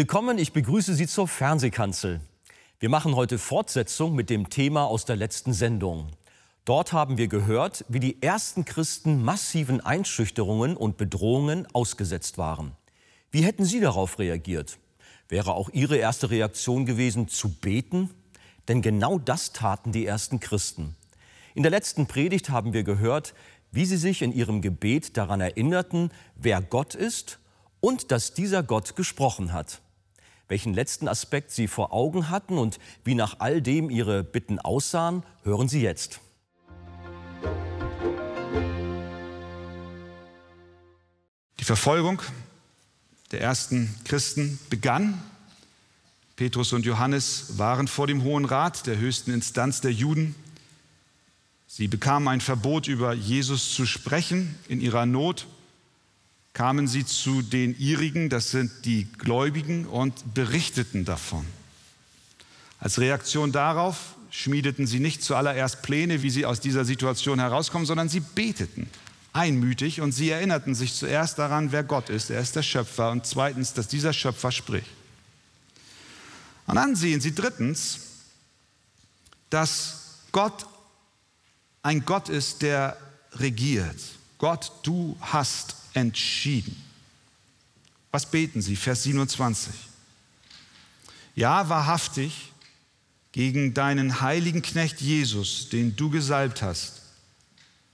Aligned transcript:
Willkommen, 0.00 0.38
ich 0.38 0.54
begrüße 0.54 0.94
Sie 0.94 1.06
zur 1.06 1.28
Fernsehkanzel. 1.28 2.22
Wir 2.78 2.88
machen 2.88 3.16
heute 3.16 3.36
Fortsetzung 3.36 4.14
mit 4.14 4.30
dem 4.30 4.48
Thema 4.48 4.86
aus 4.86 5.04
der 5.04 5.16
letzten 5.16 5.52
Sendung. 5.52 6.06
Dort 6.64 6.94
haben 6.94 7.18
wir 7.18 7.28
gehört, 7.28 7.84
wie 7.86 8.00
die 8.00 8.22
ersten 8.22 8.64
Christen 8.64 9.22
massiven 9.22 9.82
Einschüchterungen 9.82 10.74
und 10.74 10.96
Bedrohungen 10.96 11.66
ausgesetzt 11.74 12.38
waren. 12.38 12.72
Wie 13.30 13.44
hätten 13.44 13.66
Sie 13.66 13.78
darauf 13.78 14.18
reagiert? 14.18 14.78
Wäre 15.28 15.52
auch 15.52 15.68
Ihre 15.68 15.98
erste 15.98 16.30
Reaktion 16.30 16.86
gewesen, 16.86 17.28
zu 17.28 17.50
beten? 17.50 18.08
Denn 18.68 18.80
genau 18.80 19.18
das 19.18 19.52
taten 19.52 19.92
die 19.92 20.06
ersten 20.06 20.40
Christen. 20.40 20.96
In 21.54 21.62
der 21.62 21.70
letzten 21.70 22.06
Predigt 22.06 22.48
haben 22.48 22.72
wir 22.72 22.84
gehört, 22.84 23.34
wie 23.70 23.84
sie 23.84 23.98
sich 23.98 24.22
in 24.22 24.32
ihrem 24.32 24.62
Gebet 24.62 25.18
daran 25.18 25.42
erinnerten, 25.42 26.10
wer 26.36 26.62
Gott 26.62 26.94
ist 26.94 27.38
und 27.80 28.10
dass 28.10 28.32
dieser 28.32 28.62
Gott 28.62 28.96
gesprochen 28.96 29.52
hat. 29.52 29.82
Welchen 30.50 30.74
letzten 30.74 31.06
Aspekt 31.06 31.52
Sie 31.52 31.68
vor 31.68 31.92
Augen 31.92 32.28
hatten 32.28 32.58
und 32.58 32.80
wie 33.04 33.14
nach 33.14 33.36
all 33.38 33.62
dem 33.62 33.88
Ihre 33.88 34.24
Bitten 34.24 34.58
aussahen, 34.58 35.22
hören 35.44 35.68
Sie 35.68 35.80
jetzt. 35.80 36.18
Die 41.60 41.64
Verfolgung 41.64 42.20
der 43.30 43.42
ersten 43.42 43.94
Christen 44.02 44.58
begann. 44.70 45.22
Petrus 46.34 46.72
und 46.72 46.84
Johannes 46.84 47.56
waren 47.56 47.86
vor 47.86 48.08
dem 48.08 48.24
Hohen 48.24 48.44
Rat, 48.44 48.88
der 48.88 48.98
höchsten 48.98 49.30
Instanz 49.30 49.80
der 49.80 49.92
Juden. 49.92 50.34
Sie 51.68 51.86
bekamen 51.86 52.26
ein 52.26 52.40
Verbot, 52.40 52.88
über 52.88 53.14
Jesus 53.14 53.72
zu 53.72 53.86
sprechen 53.86 54.58
in 54.66 54.80
ihrer 54.80 55.06
Not 55.06 55.46
kamen 56.52 56.88
sie 56.88 57.06
zu 57.06 57.42
den 57.42 57.78
ihrigen, 57.78 58.28
das 58.28 58.50
sind 58.50 58.84
die 58.84 59.04
Gläubigen, 59.18 59.86
und 59.86 60.34
berichteten 60.34 61.04
davon. 61.04 61.46
Als 62.78 62.98
Reaktion 62.98 63.52
darauf 63.52 64.16
schmiedeten 64.30 64.86
sie 64.86 65.00
nicht 65.00 65.22
zuallererst 65.22 65.82
Pläne, 65.82 66.22
wie 66.22 66.30
sie 66.30 66.46
aus 66.46 66.60
dieser 66.60 66.84
Situation 66.84 67.38
herauskommen, 67.38 67.86
sondern 67.86 68.08
sie 68.08 68.20
beteten 68.20 68.88
einmütig 69.32 70.00
und 70.00 70.12
sie 70.12 70.30
erinnerten 70.30 70.74
sich 70.74 70.94
zuerst 70.94 71.38
daran, 71.38 71.72
wer 71.72 71.84
Gott 71.84 72.08
ist. 72.10 72.30
Er 72.30 72.40
ist 72.40 72.56
der 72.56 72.62
Schöpfer 72.62 73.10
und 73.10 73.26
zweitens, 73.26 73.72
dass 73.72 73.86
dieser 73.86 74.12
Schöpfer 74.12 74.50
spricht. 74.50 74.90
Und 76.66 76.76
dann 76.76 76.96
sehen 76.96 77.20
sie 77.20 77.34
drittens, 77.34 78.00
dass 79.50 80.18
Gott 80.32 80.66
ein 81.82 82.04
Gott 82.04 82.28
ist, 82.28 82.62
der 82.62 82.96
regiert. 83.32 83.98
Gott, 84.40 84.72
du 84.84 85.18
hast 85.20 85.76
entschieden. 85.92 86.74
Was 88.10 88.24
beten 88.24 88.62
sie? 88.62 88.74
Vers 88.74 89.02
27. 89.02 89.70
Ja, 91.34 91.68
wahrhaftig, 91.68 92.50
gegen 93.32 93.74
deinen 93.74 94.22
heiligen 94.22 94.62
Knecht 94.62 95.02
Jesus, 95.02 95.68
den 95.68 95.94
du 95.94 96.08
gesalbt 96.08 96.62
hast, 96.62 97.02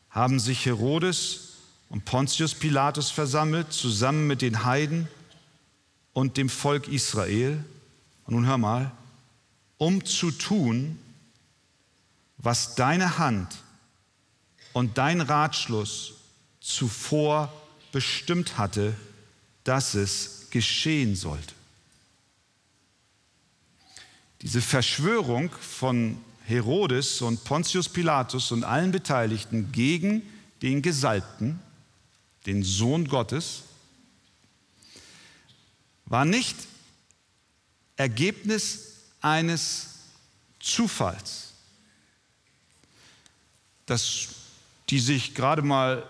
haben 0.08 0.38
sich 0.38 0.64
Herodes 0.64 1.56
und 1.88 2.04
Pontius 2.04 2.54
Pilatus 2.54 3.10
versammelt, 3.10 3.72
zusammen 3.72 4.28
mit 4.28 4.40
den 4.40 4.64
Heiden 4.64 5.08
und 6.12 6.36
dem 6.36 6.48
Volk 6.48 6.86
Israel. 6.86 7.62
Und 8.24 8.34
nun 8.34 8.46
hör 8.46 8.56
mal, 8.56 8.92
um 9.78 10.04
zu 10.04 10.30
tun, 10.30 10.96
was 12.38 12.76
deine 12.76 13.18
Hand 13.18 13.56
und 14.72 14.96
dein 14.96 15.20
Ratschluss 15.20 16.15
zuvor 16.66 17.52
bestimmt 17.92 18.58
hatte, 18.58 18.92
dass 19.62 19.94
es 19.94 20.48
geschehen 20.50 21.14
sollte. 21.14 21.54
Diese 24.42 24.60
Verschwörung 24.60 25.50
von 25.52 26.18
Herodes 26.44 27.22
und 27.22 27.44
Pontius 27.44 27.88
Pilatus 27.88 28.50
und 28.50 28.64
allen 28.64 28.90
Beteiligten 28.90 29.70
gegen 29.70 30.22
den 30.60 30.82
Gesalbten, 30.82 31.60
den 32.46 32.64
Sohn 32.64 33.06
Gottes, 33.06 33.62
war 36.06 36.24
nicht 36.24 36.56
Ergebnis 37.96 39.02
eines 39.20 39.90
Zufalls, 40.58 41.52
dass 43.86 44.28
die 44.90 44.98
sich 44.98 45.34
gerade 45.34 45.62
mal 45.62 46.08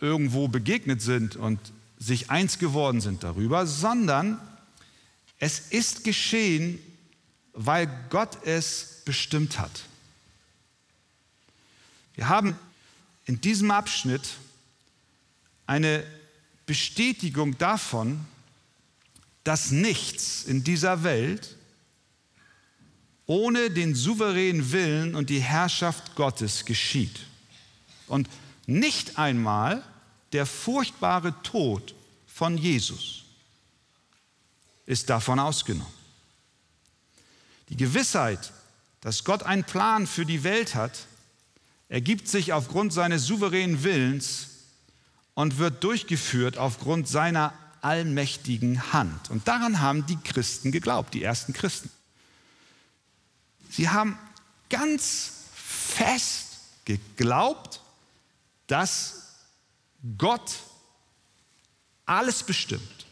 irgendwo 0.00 0.48
begegnet 0.48 1.00
sind 1.00 1.36
und 1.36 1.58
sich 1.98 2.30
eins 2.30 2.58
geworden 2.58 3.00
sind 3.00 3.22
darüber, 3.22 3.66
sondern 3.66 4.38
es 5.38 5.58
ist 5.58 6.04
geschehen, 6.04 6.78
weil 7.52 7.88
Gott 8.10 8.44
es 8.44 9.02
bestimmt 9.04 9.58
hat. 9.58 9.82
Wir 12.14 12.28
haben 12.28 12.58
in 13.24 13.40
diesem 13.40 13.70
Abschnitt 13.70 14.28
eine 15.66 16.04
Bestätigung 16.66 17.56
davon, 17.58 18.24
dass 19.44 19.70
nichts 19.70 20.44
in 20.44 20.64
dieser 20.64 21.02
Welt 21.04 21.56
ohne 23.26 23.70
den 23.70 23.94
souveränen 23.94 24.70
Willen 24.72 25.14
und 25.14 25.30
die 25.30 25.40
Herrschaft 25.40 26.14
Gottes 26.14 26.64
geschieht. 26.64 27.20
Und 28.06 28.28
nicht 28.66 29.18
einmal 29.18 29.82
der 30.32 30.46
furchtbare 30.46 31.34
Tod 31.42 31.94
von 32.26 32.58
Jesus 32.58 33.24
ist 34.86 35.10
davon 35.10 35.38
ausgenommen. 35.38 35.92
Die 37.68 37.76
Gewissheit, 37.76 38.52
dass 39.00 39.24
Gott 39.24 39.42
einen 39.42 39.64
Plan 39.64 40.06
für 40.06 40.26
die 40.26 40.44
Welt 40.44 40.74
hat, 40.74 41.06
ergibt 41.88 42.28
sich 42.28 42.52
aufgrund 42.52 42.92
seines 42.92 43.24
souveränen 43.24 43.82
Willens 43.82 44.48
und 45.34 45.58
wird 45.58 45.82
durchgeführt 45.84 46.58
aufgrund 46.58 47.08
seiner 47.08 47.52
allmächtigen 47.82 48.92
Hand. 48.92 49.30
Und 49.30 49.46
daran 49.46 49.80
haben 49.80 50.06
die 50.06 50.16
Christen 50.16 50.72
geglaubt, 50.72 51.14
die 51.14 51.22
ersten 51.22 51.52
Christen. 51.52 51.90
Sie 53.70 53.88
haben 53.88 54.18
ganz 54.70 55.32
fest 55.54 56.58
geglaubt, 56.84 57.80
dass 58.66 59.34
Gott 60.18 60.52
alles 62.04 62.42
bestimmt. 62.42 63.06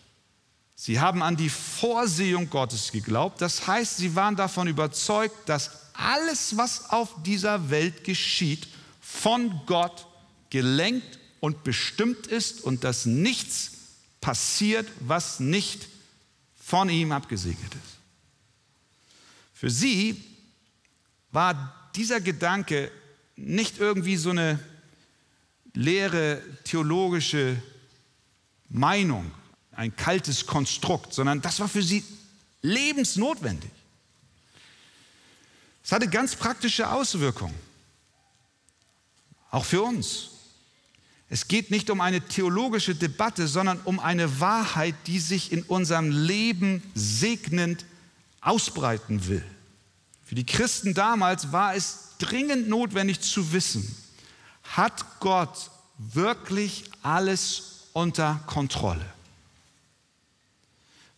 Sie 0.75 1.01
haben 1.01 1.23
an 1.23 1.37
die 1.37 1.49
Vorsehung 1.49 2.51
Gottes 2.51 2.93
geglaubt. 2.93 3.41
Das 3.41 3.67
heißt, 3.67 3.97
sie 3.97 4.15
waren 4.15 4.37
davon 4.37 4.69
überzeugt, 4.69 5.49
dass 5.49 5.71
alles, 5.95 6.57
was 6.57 6.91
auf 6.91 7.23
dieser 7.23 7.71
Welt 7.71 8.05
geschieht, 8.05 8.69
von 9.01 9.61
Gott 9.67 10.07
gelenkt 10.51 11.19
und 11.41 11.65
bestimmt 11.65 12.27
ist 12.27 12.63
und 12.63 12.85
dass 12.85 13.07
nichts 13.07 13.73
passiert, 14.21 14.91
was 15.01 15.41
nicht 15.41 15.89
von 16.55 16.89
ihm 16.89 17.13
abgesegnet 17.13 17.75
ist. 17.75 17.99
Für 19.53 19.71
sie 19.71 20.23
war 21.31 21.91
dieser 21.95 22.21
Gedanke 22.21 22.91
nicht 23.37 23.79
irgendwie 23.79 24.17
so 24.17 24.31
eine 24.31 24.59
leere 25.75 26.41
theologische 26.65 27.61
Meinung, 28.69 29.31
ein 29.73 29.95
kaltes 29.95 30.47
Konstrukt, 30.47 31.13
sondern 31.13 31.41
das 31.43 31.61
war 31.61 31.69
für 31.69 31.83
sie 31.83 32.05
lebensnotwendig. 32.63 33.71
Es 35.83 35.93
hatte 35.93 36.09
ganz 36.09 36.35
praktische 36.35 36.89
Auswirkungen, 36.89 37.55
auch 39.51 39.65
für 39.65 39.83
uns. 39.83 40.31
Es 41.29 41.49
geht 41.49 41.71
nicht 41.71 41.91
um 41.91 42.01
eine 42.01 42.21
theologische 42.21 42.95
Debatte, 42.95 43.49
sondern 43.49 43.81
um 43.85 43.99
eine 43.99 44.41
Wahrheit, 44.41 44.95
die 45.07 45.19
sich 45.19 45.53
in 45.53 45.63
unserem 45.65 46.11
Leben 46.11 46.83
segnend 46.95 47.85
ausbreiten 48.41 49.27
will. 49.27 49.45
Für 50.25 50.35
die 50.35 50.47
Christen 50.47 50.95
damals 50.95 51.53
war 51.53 51.75
es 51.75 52.15
dringend 52.19 52.69
notwendig 52.69 53.21
zu 53.21 53.53
wissen, 53.53 53.95
hat 54.65 55.21
Gott 55.21 55.71
wirklich 55.99 56.85
alles 57.03 57.89
unter 57.93 58.41
Kontrolle? 58.47 59.05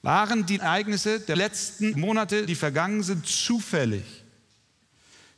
Waren 0.03 0.47
die 0.47 0.59
Ereignisse 0.59 1.21
der 1.21 1.37
letzten 1.37 1.99
Monate, 1.99 2.47
die 2.47 2.55
vergangen 2.55 3.03
sind, 3.03 3.27
zufällig? 3.27 4.05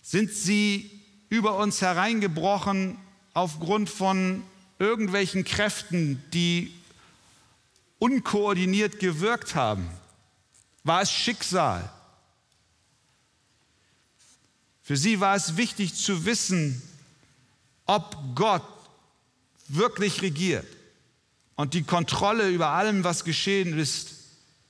Sind 0.02 0.32
sie 0.32 0.90
über 1.28 1.56
uns 1.56 1.80
hereingebrochen 1.80 2.98
aufgrund 3.34 3.88
von 3.88 4.42
irgendwelchen 4.78 5.44
Kräften, 5.44 6.22
die 6.32 6.72
unkoordiniert 7.98 8.98
gewirkt 8.98 9.54
haben? 9.54 9.88
War 10.84 11.02
es 11.02 11.10
Schicksal? 11.10 11.90
Für 14.82 14.96
sie 14.96 15.20
war 15.20 15.36
es 15.36 15.56
wichtig 15.56 15.94
zu 15.94 16.24
wissen, 16.24 16.82
ob 17.88 18.16
Gott 18.36 18.62
wirklich 19.66 20.22
regiert 20.22 20.66
und 21.56 21.74
die 21.74 21.82
Kontrolle 21.82 22.48
über 22.50 22.68
allem, 22.68 23.02
was 23.02 23.24
geschehen 23.24 23.76
ist, 23.76 24.10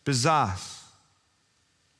besaß? 0.04 0.60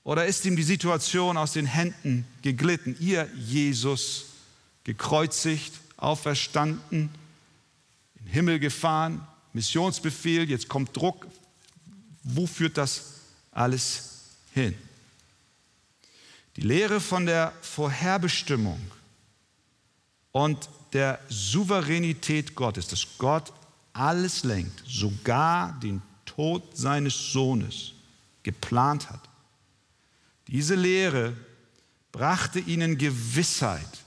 Oder 0.04 0.24
ist 0.24 0.46
ihm 0.46 0.56
die 0.56 0.62
Situation 0.62 1.36
aus 1.36 1.52
den 1.52 1.66
Händen 1.66 2.26
geglitten? 2.40 2.96
Ihr 2.98 3.28
Jesus 3.36 4.26
gekreuzigt, 4.84 5.72
auferstanden, 5.98 7.10
in 8.14 8.24
den 8.24 8.32
Himmel 8.32 8.58
gefahren, 8.58 9.26
Missionsbefehl, 9.52 10.48
jetzt 10.48 10.68
kommt 10.68 10.96
Druck. 10.96 11.26
Wo 12.22 12.46
führt 12.46 12.78
das 12.78 13.14
alles 13.50 14.20
hin? 14.54 14.74
Die 16.56 16.62
Lehre 16.62 17.00
von 17.00 17.26
der 17.26 17.52
Vorherbestimmung 17.60 18.80
und 20.32 20.69
der 20.92 21.19
Souveränität 21.28 22.54
Gottes, 22.54 22.88
dass 22.88 23.06
Gott 23.19 23.52
alles 23.92 24.44
lenkt, 24.44 24.82
sogar 24.86 25.78
den 25.80 26.02
Tod 26.25 26.76
seines 26.76 27.32
Sohnes 27.32 27.92
geplant 28.42 29.10
hat. 29.10 29.20
Diese 30.46 30.75
Lehre 30.75 31.34
brachte 32.12 32.58
ihnen 32.58 32.96
Gewissheit, 32.96 34.04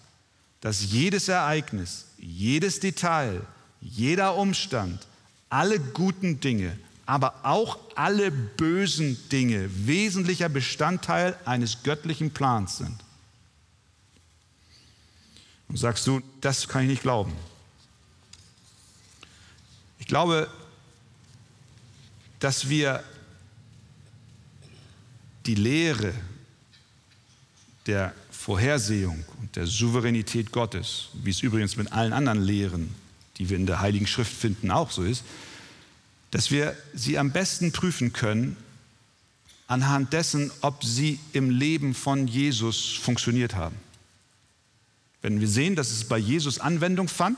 dass 0.61 0.91
jedes 0.91 1.27
Ereignis, 1.27 2.07
jedes 2.17 2.79
Detail, 2.79 3.41
jeder 3.79 4.37
Umstand, 4.37 5.07
alle 5.49 5.79
guten 5.79 6.39
Dinge, 6.39 6.77
aber 7.05 7.33
auch 7.43 7.77
alle 7.95 8.31
bösen 8.31 9.17
Dinge 9.29 9.69
wesentlicher 9.85 10.49
Bestandteil 10.49 11.35
eines 11.45 11.83
göttlichen 11.83 12.31
Plans 12.31 12.77
sind. 12.77 12.95
Und 15.71 15.77
sagst 15.77 16.05
du, 16.05 16.21
das 16.41 16.67
kann 16.67 16.81
ich 16.83 16.89
nicht 16.89 17.01
glauben. 17.01 17.31
Ich 19.99 20.05
glaube, 20.05 20.49
dass 22.39 22.67
wir 22.67 23.01
die 25.45 25.55
Lehre 25.55 26.13
der 27.85 28.13
Vorhersehung 28.31 29.23
und 29.39 29.55
der 29.55 29.65
Souveränität 29.65 30.51
Gottes, 30.51 31.07
wie 31.13 31.29
es 31.29 31.41
übrigens 31.41 31.77
mit 31.77 31.93
allen 31.93 32.11
anderen 32.11 32.41
Lehren, 32.41 32.93
die 33.37 33.47
wir 33.47 33.55
in 33.55 33.65
der 33.65 33.79
Heiligen 33.79 34.07
Schrift 34.07 34.33
finden, 34.33 34.71
auch 34.71 34.91
so 34.91 35.03
ist, 35.03 35.23
dass 36.31 36.51
wir 36.51 36.75
sie 36.93 37.17
am 37.17 37.31
besten 37.31 37.71
prüfen 37.71 38.11
können 38.11 38.57
anhand 39.67 40.11
dessen, 40.11 40.51
ob 40.59 40.83
sie 40.83 41.17
im 41.31 41.49
Leben 41.49 41.93
von 41.93 42.27
Jesus 42.27 42.91
funktioniert 42.91 43.55
haben. 43.55 43.77
Wenn 45.21 45.39
wir 45.39 45.47
sehen, 45.47 45.75
dass 45.75 45.91
es 45.91 46.03
bei 46.03 46.17
Jesus 46.17 46.59
Anwendung 46.59 47.07
fand, 47.07 47.37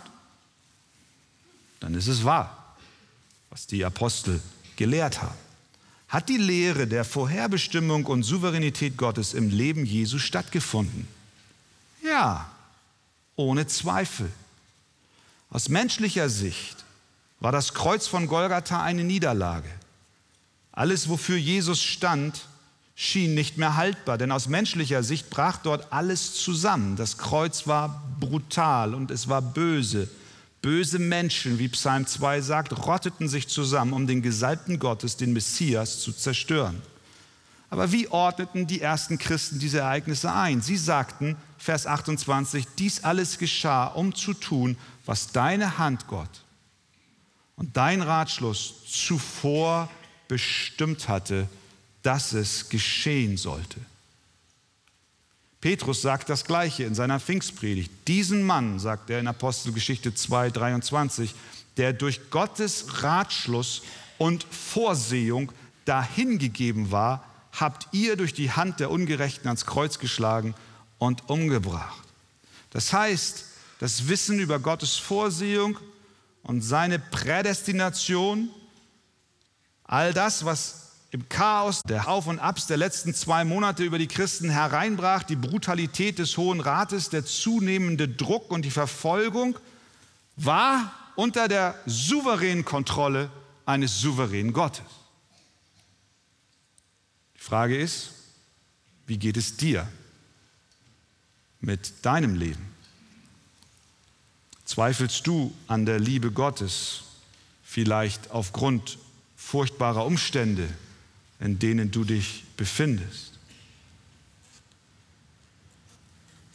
dann 1.79 1.93
ist 1.95 2.07
es 2.07 2.23
wahr, 2.23 2.75
was 3.49 3.67
die 3.67 3.83
Apostel 3.83 4.41
gelehrt 4.75 5.21
haben. 5.21 5.37
Hat 6.07 6.29
die 6.29 6.37
Lehre 6.37 6.87
der 6.87 7.05
Vorherbestimmung 7.05 8.05
und 8.05 8.23
Souveränität 8.23 8.97
Gottes 8.97 9.33
im 9.33 9.49
Leben 9.49 9.85
Jesu 9.85 10.19
stattgefunden? 10.19 11.07
Ja, 12.03 12.49
ohne 13.35 13.67
Zweifel. 13.67 14.31
Aus 15.49 15.69
menschlicher 15.69 16.29
Sicht 16.29 16.83
war 17.39 17.51
das 17.51 17.73
Kreuz 17.73 18.07
von 18.07 18.27
Golgatha 18.27 18.81
eine 18.81 19.03
Niederlage. 19.03 19.69
Alles, 20.71 21.09
wofür 21.09 21.37
Jesus 21.37 21.81
stand, 21.81 22.45
schien 22.95 23.33
nicht 23.33 23.57
mehr 23.57 23.75
haltbar, 23.75 24.17
denn 24.17 24.31
aus 24.31 24.47
menschlicher 24.47 25.03
Sicht 25.03 25.29
brach 25.29 25.57
dort 25.57 25.91
alles 25.91 26.35
zusammen. 26.35 26.95
Das 26.95 27.17
Kreuz 27.17 27.67
war 27.67 28.03
brutal 28.19 28.93
und 28.93 29.11
es 29.11 29.27
war 29.27 29.41
böse. 29.41 30.09
Böse 30.61 30.99
Menschen, 30.99 31.59
wie 31.59 31.67
Psalm 31.67 32.07
2 32.07 32.41
sagt, 32.41 32.85
rotteten 32.85 33.27
sich 33.27 33.49
zusammen, 33.49 33.93
um 33.93 34.07
den 34.07 34.21
Gesalbten 34.21 34.79
Gottes, 34.79 35.17
den 35.17 35.33
Messias, 35.33 35.99
zu 35.99 36.13
zerstören. 36.13 36.81
Aber 37.69 37.91
wie 37.91 38.07
ordneten 38.07 38.67
die 38.67 38.81
ersten 38.81 39.17
Christen 39.17 39.57
diese 39.57 39.79
Ereignisse 39.79 40.31
ein? 40.31 40.61
Sie 40.61 40.77
sagten, 40.77 41.35
Vers 41.57 41.87
28, 41.87 42.67
dies 42.77 43.03
alles 43.03 43.39
geschah, 43.39 43.87
um 43.87 44.13
zu 44.13 44.33
tun, 44.33 44.77
was 45.05 45.31
deine 45.31 45.79
Hand, 45.79 46.07
Gott, 46.07 46.29
und 47.55 47.75
dein 47.75 48.01
Ratschluss 48.01 48.75
zuvor 48.85 49.89
bestimmt 50.27 51.09
hatte, 51.09 51.49
dass 52.03 52.33
es 52.33 52.69
geschehen 52.69 53.37
sollte. 53.37 53.79
Petrus 55.61 56.01
sagt 56.01 56.29
das 56.29 56.43
Gleiche 56.43 56.83
in 56.83 56.93
seiner 56.93 57.21
Pfingstpredigt. 57.21 57.89
Diesen 58.07 58.43
Mann, 58.43 58.79
sagt 58.79 59.09
er 59.09 59.21
in 59.21 59.27
Apostelgeschichte 59.27 60.13
2, 60.13 60.49
23, 60.49 61.33
der 61.77 61.93
durch 61.93 62.29
Gottes 62.29 63.01
Ratschluss 63.01 63.81
und 64.17 64.43
Vorsehung 64.43 65.53
dahingegeben 65.85 66.91
war, 66.91 67.25
habt 67.53 67.87
ihr 67.93 68.17
durch 68.17 68.33
die 68.33 68.51
Hand 68.51 68.81
der 68.81 68.91
Ungerechten 68.91 69.47
ans 69.47 69.65
Kreuz 69.65 69.99
geschlagen 69.99 70.53
und 70.97 71.29
umgebracht. 71.29 72.03
Das 72.71 72.91
heißt, 72.91 73.45
das 73.79 74.07
Wissen 74.09 74.39
über 74.39 74.59
Gottes 74.59 74.97
Vorsehung 74.97 75.79
und 76.41 76.61
seine 76.61 76.99
Prädestination, 76.99 78.49
all 79.85 80.13
das, 80.13 80.43
was 80.43 80.82
im 81.13 81.29
Chaos 81.29 81.83
der 81.83 82.07
Auf 82.07 82.25
und 82.25 82.39
Abs 82.39 82.65
der 82.65 82.77
letzten 82.77 83.13
zwei 83.13 83.45
Monate 83.45 83.83
über 83.83 83.99
die 83.99 84.07
Christen 84.07 84.49
hereinbrach, 84.49 85.21
die 85.21 85.35
Brutalität 85.35 86.17
des 86.17 86.37
Hohen 86.37 86.59
Rates, 86.59 87.09
der 87.09 87.23
zunehmende 87.23 88.07
Druck 88.07 88.49
und 88.49 88.65
die 88.65 88.71
Verfolgung, 88.71 89.59
war 90.35 90.91
unter 91.15 91.47
der 91.47 91.79
souveränen 91.85 92.65
Kontrolle 92.65 93.29
eines 93.67 94.01
souveränen 94.01 94.53
Gottes. 94.53 94.85
Die 97.35 97.43
Frage 97.43 97.77
ist, 97.77 98.13
wie 99.05 99.19
geht 99.19 99.37
es 99.37 99.55
dir 99.55 99.87
mit 101.59 101.93
deinem 102.03 102.33
Leben? 102.33 102.73
Zweifelst 104.65 105.27
du 105.27 105.53
an 105.67 105.85
der 105.85 105.99
Liebe 105.99 106.31
Gottes, 106.31 107.03
vielleicht 107.63 108.31
aufgrund 108.31 108.97
furchtbarer 109.35 110.07
Umstände, 110.07 110.67
in 111.43 111.59
denen 111.59 111.91
du 111.91 112.05
dich 112.05 112.45
befindest. 112.55 113.33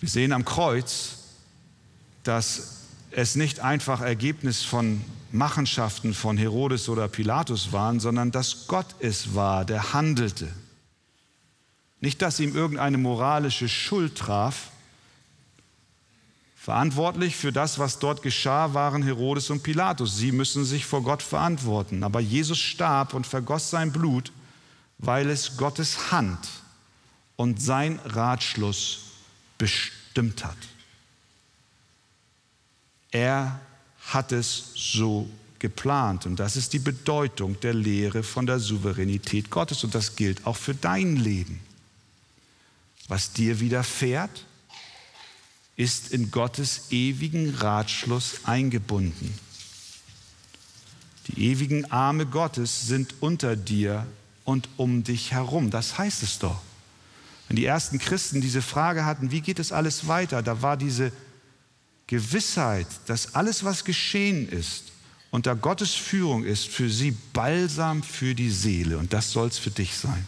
Wir 0.01 0.09
sehen 0.09 0.33
am 0.33 0.47
Kreuz, 0.47 1.19
dass 2.23 2.85
es 3.11 3.35
nicht 3.35 3.61
einfach 3.61 4.01
Ergebnis 4.01 4.63
von 4.63 5.05
Machenschaften 5.31 6.15
von 6.15 6.39
Herodes 6.39 6.89
oder 6.89 7.07
Pilatus 7.07 7.73
waren, 7.73 8.01
sondern 8.01 8.31
dass 8.31 8.67
Gott 8.67 8.87
es 9.01 9.35
war, 9.35 9.67
der 9.67 9.93
handelte. 9.93 10.49
Nicht, 12.01 12.23
dass 12.23 12.41
ihm 12.41 12.57
irgendeine 12.57 12.97
moralische 12.97 13.69
Schuld 13.69 14.17
traf. 14.17 14.71
Verantwortlich 16.57 17.37
für 17.37 17.53
das, 17.53 17.79
was 17.79 17.99
dort 17.99 18.23
geschah, 18.23 18.73
waren 18.73 19.03
Herodes 19.03 19.51
und 19.51 19.63
Pilatus. 19.63 20.17
Sie 20.17 20.33
müssen 20.33 20.65
sich 20.65 20.87
vor 20.87 21.03
Gott 21.03 21.23
verantworten. 21.23 22.03
Aber 22.05 22.21
Jesus 22.21 22.59
starb 22.59 23.13
und 23.13 23.27
vergoss 23.27 23.69
sein 23.69 23.93
Blut 23.93 24.33
weil 24.99 25.31
es 25.31 25.57
Gottes 25.57 26.11
Hand 26.11 26.49
und 27.37 27.63
sein 27.63 27.99
Ratschluss 28.05 29.01
bestimmt 29.59 30.45
hat. 30.45 30.57
Er 33.11 33.61
hat 34.13 34.33
es 34.33 34.73
so 34.75 35.29
geplant. 35.59 36.27
Und 36.27 36.37
das 36.37 36.57
ist 36.57 36.73
die 36.73 36.79
Bedeutung 36.79 37.59
der 37.61 37.75
Lehre 37.75 38.23
von 38.23 38.47
der 38.47 38.59
Souveränität 38.59 39.51
Gottes. 39.51 39.85
Und 39.85 39.95
das 39.95 40.17
gilt 40.17 40.47
auch 40.47 40.57
für 40.57 40.75
dein 40.75 41.17
Leben. 41.17 41.61
Was 43.09 43.33
dir 43.33 43.61
widerfährt, 43.61 44.45
ist 45.77 46.13
in 46.13 46.31
Gottes 46.31 46.91
ewigen 46.91 47.55
Ratschluss 47.55 48.45
eingebunden. 48.45 49.33
Die 51.29 51.51
ewigen 51.51 51.91
Arme 51.91 52.27
Gottes 52.27 52.87
sind 52.87 53.15
unter 53.21 53.55
dir 53.55 54.07
und 54.49 54.67
um 54.79 55.05
dich 55.05 55.33
herum. 55.33 55.69
Das 55.69 55.99
heißt 55.99 56.23
es 56.23 56.39
doch. 56.39 56.59
Wenn 57.49 57.57
die 57.57 57.67
ersten 57.67 57.99
Christen 57.99 58.41
diese 58.41 58.63
Frage 58.63 59.05
hatten, 59.05 59.31
wie 59.31 59.43
geht 59.43 59.59
es 59.59 59.73
alles 59.73 60.09
weiter, 60.09 60.43
da 60.43 60.63
war 60.63 60.79
diese 60.79 61.13
Gewissheit, 62.07 62.87
dass 63.05 63.35
alles, 63.35 63.63
was 63.63 63.85
geschehen 63.85 64.49
ist, 64.49 64.85
unter 65.31 65.55
Gottes 65.55 65.93
Führung 65.93 66.45
ist, 66.45 66.67
für 66.67 66.89
sie 66.89 67.11
Balsam 67.35 68.03
für 68.03 68.35
die 68.35 68.49
Seele. 68.49 68.97
Und 68.97 69.13
das 69.13 69.33
soll 69.33 69.49
es 69.49 69.59
für 69.59 69.71
dich 69.71 69.95
sein. 69.95 70.27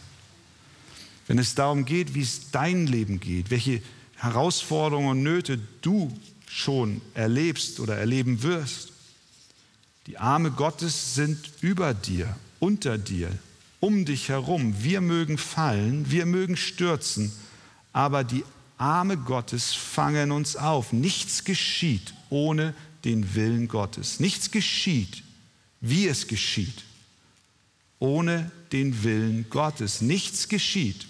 Wenn 1.27 1.39
es 1.39 1.55
darum 1.55 1.87
geht, 1.87 2.15
wie 2.15 2.21
es 2.21 2.50
dein 2.50 2.87
Leben 2.87 3.21
geht, 3.21 3.50
welche 3.50 3.81
Herausforderungen 4.17 5.09
und 5.09 5.23
Nöte 5.23 5.59
du 5.81 6.15
schon 6.47 7.00
erlebst 7.15 7.81
oder 7.81 7.97
erleben 7.97 8.43
wirst, 8.43 8.93
die 10.07 10.19
Arme 10.19 10.50
Gottes 10.50 11.15
sind 11.15 11.39
über 11.62 11.95
dir, 11.95 12.37
unter 12.59 12.99
dir, 12.99 13.31
um 13.80 14.04
dich 14.04 14.28
herum. 14.28 14.75
Wir 14.82 15.00
mögen 15.00 15.38
fallen, 15.38 16.10
wir 16.10 16.26
mögen 16.26 16.56
stürzen, 16.56 17.32
aber 17.92 18.22
die 18.25 18.44
Arme 18.78 19.16
Gottes 19.16 19.75
fangen 19.75 20.30
uns 20.30 20.56
auf. 20.56 20.92
Nichts 20.92 21.44
geschieht 21.44 22.14
ohne 22.30 22.75
den 23.04 23.34
Willen 23.34 23.68
Gottes. 23.68 24.20
Nichts 24.20 24.50
geschieht, 24.50 25.22
wie 25.80 26.06
es 26.06 26.26
geschieht, 26.26 26.84
ohne 27.99 28.50
den 28.72 29.02
Willen 29.02 29.46
Gottes. 29.50 30.00
Nichts 30.00 30.49
geschieht. 30.49 31.06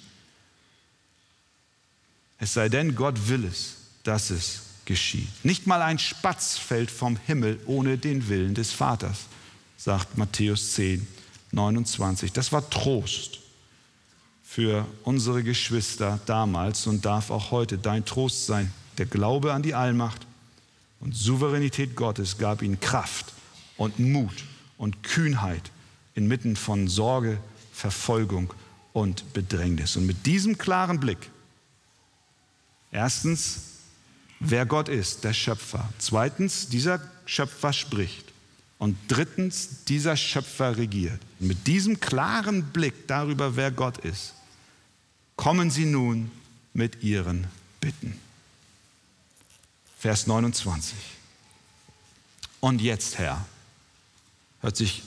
Es 2.38 2.54
sei 2.54 2.68
denn, 2.68 2.94
Gott 2.94 3.28
will 3.28 3.44
es, 3.44 3.76
dass 4.02 4.30
es 4.30 4.62
geschieht. 4.86 5.28
Nicht 5.44 5.66
mal 5.66 5.82
ein 5.82 5.98
Spatz 5.98 6.56
fällt 6.56 6.90
vom 6.90 7.16
Himmel 7.26 7.60
ohne 7.66 7.98
den 7.98 8.28
Willen 8.28 8.54
des 8.54 8.72
Vaters, 8.72 9.26
sagt 9.76 10.16
Matthäus 10.16 10.72
10, 10.72 11.06
29. 11.52 12.32
Das 12.32 12.52
war 12.52 12.68
Trost 12.70 13.40
für 14.42 14.86
unsere 15.04 15.42
Geschwister 15.42 16.18
damals 16.26 16.86
und 16.86 17.04
darf 17.04 17.30
auch 17.30 17.50
heute 17.50 17.78
dein 17.78 18.04
Trost 18.04 18.46
sein. 18.46 18.72
Der 18.98 19.06
Glaube 19.06 19.52
an 19.52 19.62
die 19.62 19.74
Allmacht 19.74 20.26
und 21.00 21.14
Souveränität 21.14 21.96
Gottes 21.96 22.38
gab 22.38 22.62
ihnen 22.62 22.80
Kraft 22.80 23.32
und 23.76 23.98
Mut 23.98 24.44
und 24.76 25.02
Kühnheit 25.02 25.70
inmitten 26.14 26.56
von 26.56 26.88
Sorge, 26.88 27.38
Verfolgung 27.72 28.52
und 28.92 29.32
Bedrängnis. 29.32 29.96
Und 29.96 30.06
mit 30.06 30.26
diesem 30.26 30.58
klaren 30.58 31.00
Blick, 31.00 31.30
erstens, 32.90 33.60
wer 34.40 34.66
Gott 34.66 34.88
ist, 34.88 35.24
der 35.24 35.32
Schöpfer. 35.32 35.88
Zweitens, 35.98 36.68
dieser 36.68 37.00
Schöpfer 37.24 37.72
spricht. 37.72 38.29
Und 38.80 38.96
drittens, 39.08 39.84
dieser 39.84 40.16
Schöpfer 40.16 40.78
regiert. 40.78 41.20
Mit 41.38 41.66
diesem 41.66 42.00
klaren 42.00 42.64
Blick 42.72 43.06
darüber, 43.06 43.54
wer 43.54 43.70
Gott 43.70 43.98
ist, 43.98 44.32
kommen 45.36 45.70
sie 45.70 45.84
nun 45.84 46.30
mit 46.72 47.02
ihren 47.02 47.46
Bitten. 47.82 48.18
Vers 49.98 50.26
29. 50.26 50.96
Und 52.60 52.80
jetzt, 52.80 53.18
Herr, 53.18 53.44
hört 54.62 54.78
sich 54.78 55.02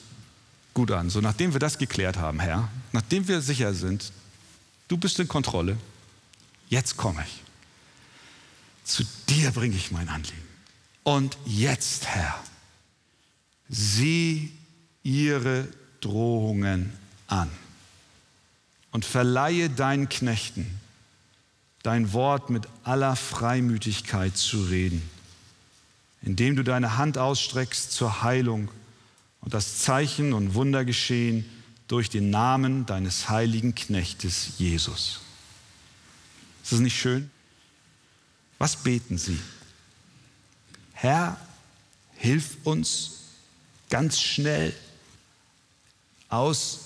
gut 0.75 0.91
an. 0.91 1.09
So, 1.09 1.19
nachdem 1.19 1.53
wir 1.53 1.59
das 1.59 1.79
geklärt 1.79 2.17
haben, 2.17 2.39
Herr, 2.39 2.69
nachdem 2.91 3.27
wir 3.27 3.41
sicher 3.41 3.73
sind, 3.73 4.13
du 4.87 4.97
bist 4.97 5.19
in 5.19 5.27
Kontrolle, 5.27 5.77
jetzt 6.69 6.95
komme 6.95 7.25
ich. 7.25 7.41
Zu 8.83 9.03
dir 9.29 9.49
bringe 9.49 9.75
ich 9.75 9.89
mein 9.89 10.09
Anliegen. 10.09 10.47
Und 11.01 11.39
jetzt, 11.43 12.05
Herr, 12.05 12.39
sieh 13.73 14.51
ihre 15.01 15.67
Drohungen 15.99 16.93
an 17.27 17.49
und 18.91 19.03
verleihe 19.03 19.69
deinen 19.69 20.09
Knechten 20.09 20.79
dein 21.81 22.13
Wort 22.13 22.49
mit 22.49 22.67
aller 22.83 23.15
Freimütigkeit 23.15 24.37
zu 24.37 24.63
reden, 24.63 25.01
indem 26.21 26.55
du 26.55 26.63
deine 26.63 26.97
Hand 26.97 27.17
ausstreckst 27.17 27.91
zur 27.91 28.23
Heilung 28.23 28.69
und 29.41 29.53
das 29.53 29.79
Zeichen 29.79 30.33
und 30.33 30.53
Wunder 30.53 30.85
geschehen 30.85 31.43
durch 31.87 32.09
den 32.09 32.29
Namen 32.29 32.85
deines 32.85 33.27
heiligen 33.27 33.75
Knechtes 33.75 34.53
Jesus. 34.59 35.19
Ist 36.63 36.71
das 36.71 36.79
nicht 36.79 36.97
schön? 36.97 37.29
Was 38.59 38.77
beten 38.77 39.17
sie? 39.17 39.39
Herr, 40.93 41.37
hilf 42.13 42.55
uns 42.63 43.22
ganz 43.93 44.19
schnell 44.19 44.73
aus 46.27 46.79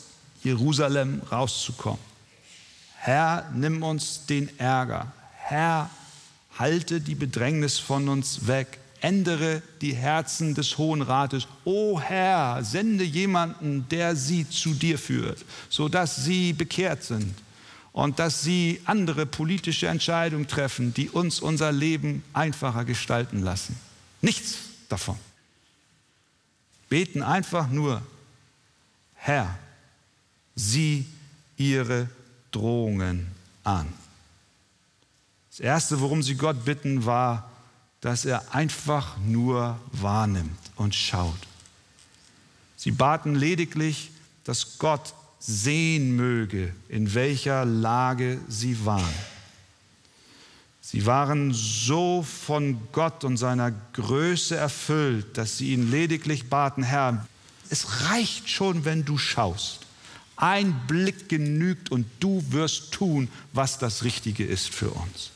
Jerusalem 0.44 1.22
rauszukommen. 1.32 2.02
Herr, 2.98 3.50
nimm 3.56 3.82
uns 3.82 4.26
den 4.26 4.50
Ärger. 4.60 5.14
Herr, 5.38 5.90
halte 6.60 7.00
die 7.00 7.16
Bedrängnis 7.16 7.80
von 7.80 8.10
uns 8.10 8.46
weg. 8.48 8.80
Ändere 9.00 9.62
die 9.80 9.94
Herzen 9.94 10.54
des 10.54 10.78
Hohen 10.78 11.02
Rates. 11.02 11.48
O 11.64 11.98
Herr, 11.98 12.62
sende 12.66 13.06
jemanden, 13.06 13.88
der 13.88 14.18
sie 14.18 14.50
zu 14.50 14.74
dir 14.74 15.00
führt, 15.00 15.46
sodass 15.70 16.18
sie 16.18 16.52
bekehrt 16.52 17.06
sind 17.06 17.34
und 17.94 18.20
dass 18.20 18.42
sie 18.42 18.82
andere 18.84 19.26
politische 19.26 19.88
Entscheidungen 19.88 20.50
treffen, 20.50 20.94
die 20.94 21.10
uns 21.10 21.40
unser 21.40 21.72
Leben 21.72 22.22
einfacher 22.34 22.84
gestalten 22.84 23.44
lassen. 23.44 23.80
Nichts 24.22 24.56
davon. 24.90 25.18
Beten 26.89 27.22
einfach 27.22 27.70
nur, 27.70 28.01
Herr, 29.15 29.58
sieh 30.56 31.06
ihre 31.58 32.10
Drohungen 32.51 33.27
an. 33.63 33.88
Das 35.50 35.60
Erste, 35.60 36.00
worum 36.00 36.24
sie 36.24 36.36
Gott 36.36 36.65
bitten, 36.65 37.06
war, 37.06 37.50
dass 38.01 38.25
er 38.25 38.53
einfach 38.53 39.17
nur 39.17 39.79
wahrnimmt 39.91 40.72
und 40.75 40.94
schaut. 40.94 41.39
Sie 42.75 42.91
baten 42.91 43.36
lediglich, 43.36 44.12
dass 44.44 44.77
Gott 44.77 45.13
sehen 45.39 46.15
möge, 46.15 46.74
in 46.89 47.13
welcher 47.13 47.65
Lage 47.65 48.39
sie 48.48 48.86
waren. 48.86 49.13
Sie 50.89 51.06
waren 51.06 51.53
so 51.53 52.24
von 52.24 52.79
Gott 52.94 53.25
und 53.25 53.36
seiner 53.36 53.72
Größe 53.91 54.56
erfüllt, 54.56 55.38
dass 55.38 55.58
sie 55.58 55.74
ihn 55.74 55.91
lediglich 55.91 56.50
baten, 56.50 56.82
Herr, 56.82 57.27
es 57.70 58.10
reicht 58.10 58.50
schon, 58.50 58.86
wenn 58.86 59.03
du 59.03 59.17
schaust. 59.17 59.82
Ein 60.38 60.79
Blick 60.88 61.27
genügt 61.27 61.91
und 61.91 62.06
du 62.22 62.41
wirst 62.51 62.94
tun, 62.94 63.27
was 63.51 63.79
das 63.79 64.06
Richtige 64.06 64.46
ist 64.46 64.74
für 64.74 64.89
uns. 64.91 65.32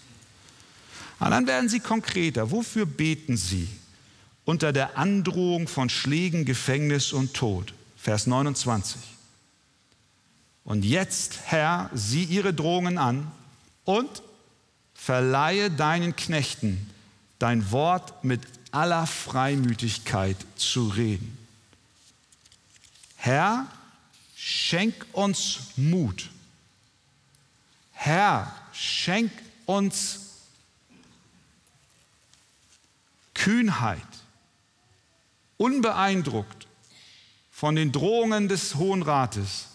Und 1.20 1.32
dann 1.32 1.48
werden 1.48 1.68
sie 1.68 1.82
konkreter. 1.82 2.52
Wofür 2.52 2.86
beten 2.86 3.36
sie? 3.36 3.68
Unter 4.46 4.72
der 4.72 4.98
Androhung 4.98 5.68
von 5.68 5.90
Schlägen, 5.90 6.46
Gefängnis 6.46 7.12
und 7.12 7.34
Tod. 7.34 7.74
Vers 7.98 8.26
29. 8.26 9.02
Und 10.64 10.86
jetzt, 10.86 11.40
Herr, 11.44 11.90
sieh 11.94 12.24
ihre 12.24 12.54
Drohungen 12.54 12.98
an 12.98 13.30
und 13.84 14.24
verleihe 15.04 15.72
deinen 15.72 16.16
Knechten 16.16 16.88
dein 17.40 17.72
Wort 17.72 18.24
mit 18.24 18.42
aller 18.70 19.08
Freimütigkeit 19.08 20.38
zu 20.56 20.90
reden. 20.90 21.40
Herr, 23.16 23.66
schenk 24.36 24.94
uns 25.14 25.72
Mut. 25.76 26.30
Herr, 27.94 28.56
schenk 28.74 29.32
uns 29.66 30.20
Kühnheit, 33.34 34.02
unbeeindruckt 35.58 36.68
von 37.52 37.76
den 37.76 37.92
Drohungen 37.92 38.48
des 38.48 38.76
Hohen 38.76 39.02
Rates, 39.02 39.66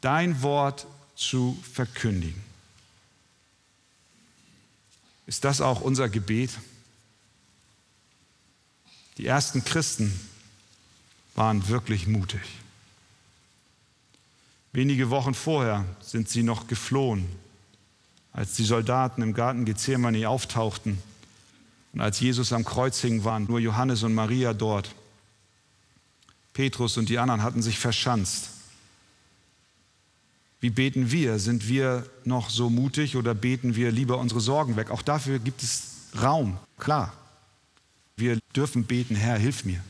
dein 0.00 0.42
Wort 0.42 0.88
zu 1.14 1.56
verkündigen. 1.72 2.49
Ist 5.30 5.44
das 5.44 5.60
auch 5.60 5.80
unser 5.80 6.08
Gebet? 6.08 6.50
Die 9.16 9.26
ersten 9.26 9.64
Christen 9.64 10.12
waren 11.36 11.68
wirklich 11.68 12.08
mutig. 12.08 12.40
Wenige 14.72 15.08
Wochen 15.10 15.34
vorher 15.34 15.84
sind 16.00 16.28
sie 16.28 16.42
noch 16.42 16.66
geflohen, 16.66 17.28
als 18.32 18.54
die 18.54 18.64
Soldaten 18.64 19.22
im 19.22 19.32
Garten 19.32 19.64
Gethsemane 19.64 20.28
auftauchten 20.28 21.00
und 21.92 22.00
als 22.00 22.18
Jesus 22.18 22.52
am 22.52 22.64
Kreuz 22.64 23.00
hing, 23.00 23.22
waren 23.22 23.44
nur 23.44 23.60
Johannes 23.60 24.02
und 24.02 24.14
Maria 24.14 24.52
dort. 24.52 24.92
Petrus 26.54 26.96
und 26.96 27.08
die 27.08 27.20
anderen 27.20 27.44
hatten 27.44 27.62
sich 27.62 27.78
verschanzt. 27.78 28.50
Wie 30.60 30.70
beten 30.70 31.10
wir? 31.10 31.38
Sind 31.38 31.68
wir 31.68 32.06
noch 32.24 32.50
so 32.50 32.68
mutig 32.68 33.16
oder 33.16 33.34
beten 33.34 33.76
wir 33.76 33.90
lieber 33.90 34.18
unsere 34.18 34.40
Sorgen 34.40 34.76
weg? 34.76 34.90
Auch 34.90 35.02
dafür 35.02 35.38
gibt 35.38 35.62
es 35.62 35.90
Raum, 36.20 36.58
klar. 36.78 37.12
Wir 38.16 38.38
dürfen 38.54 38.84
beten, 38.84 39.14
Herr, 39.14 39.38
hilf 39.38 39.64
mir. 39.64 39.82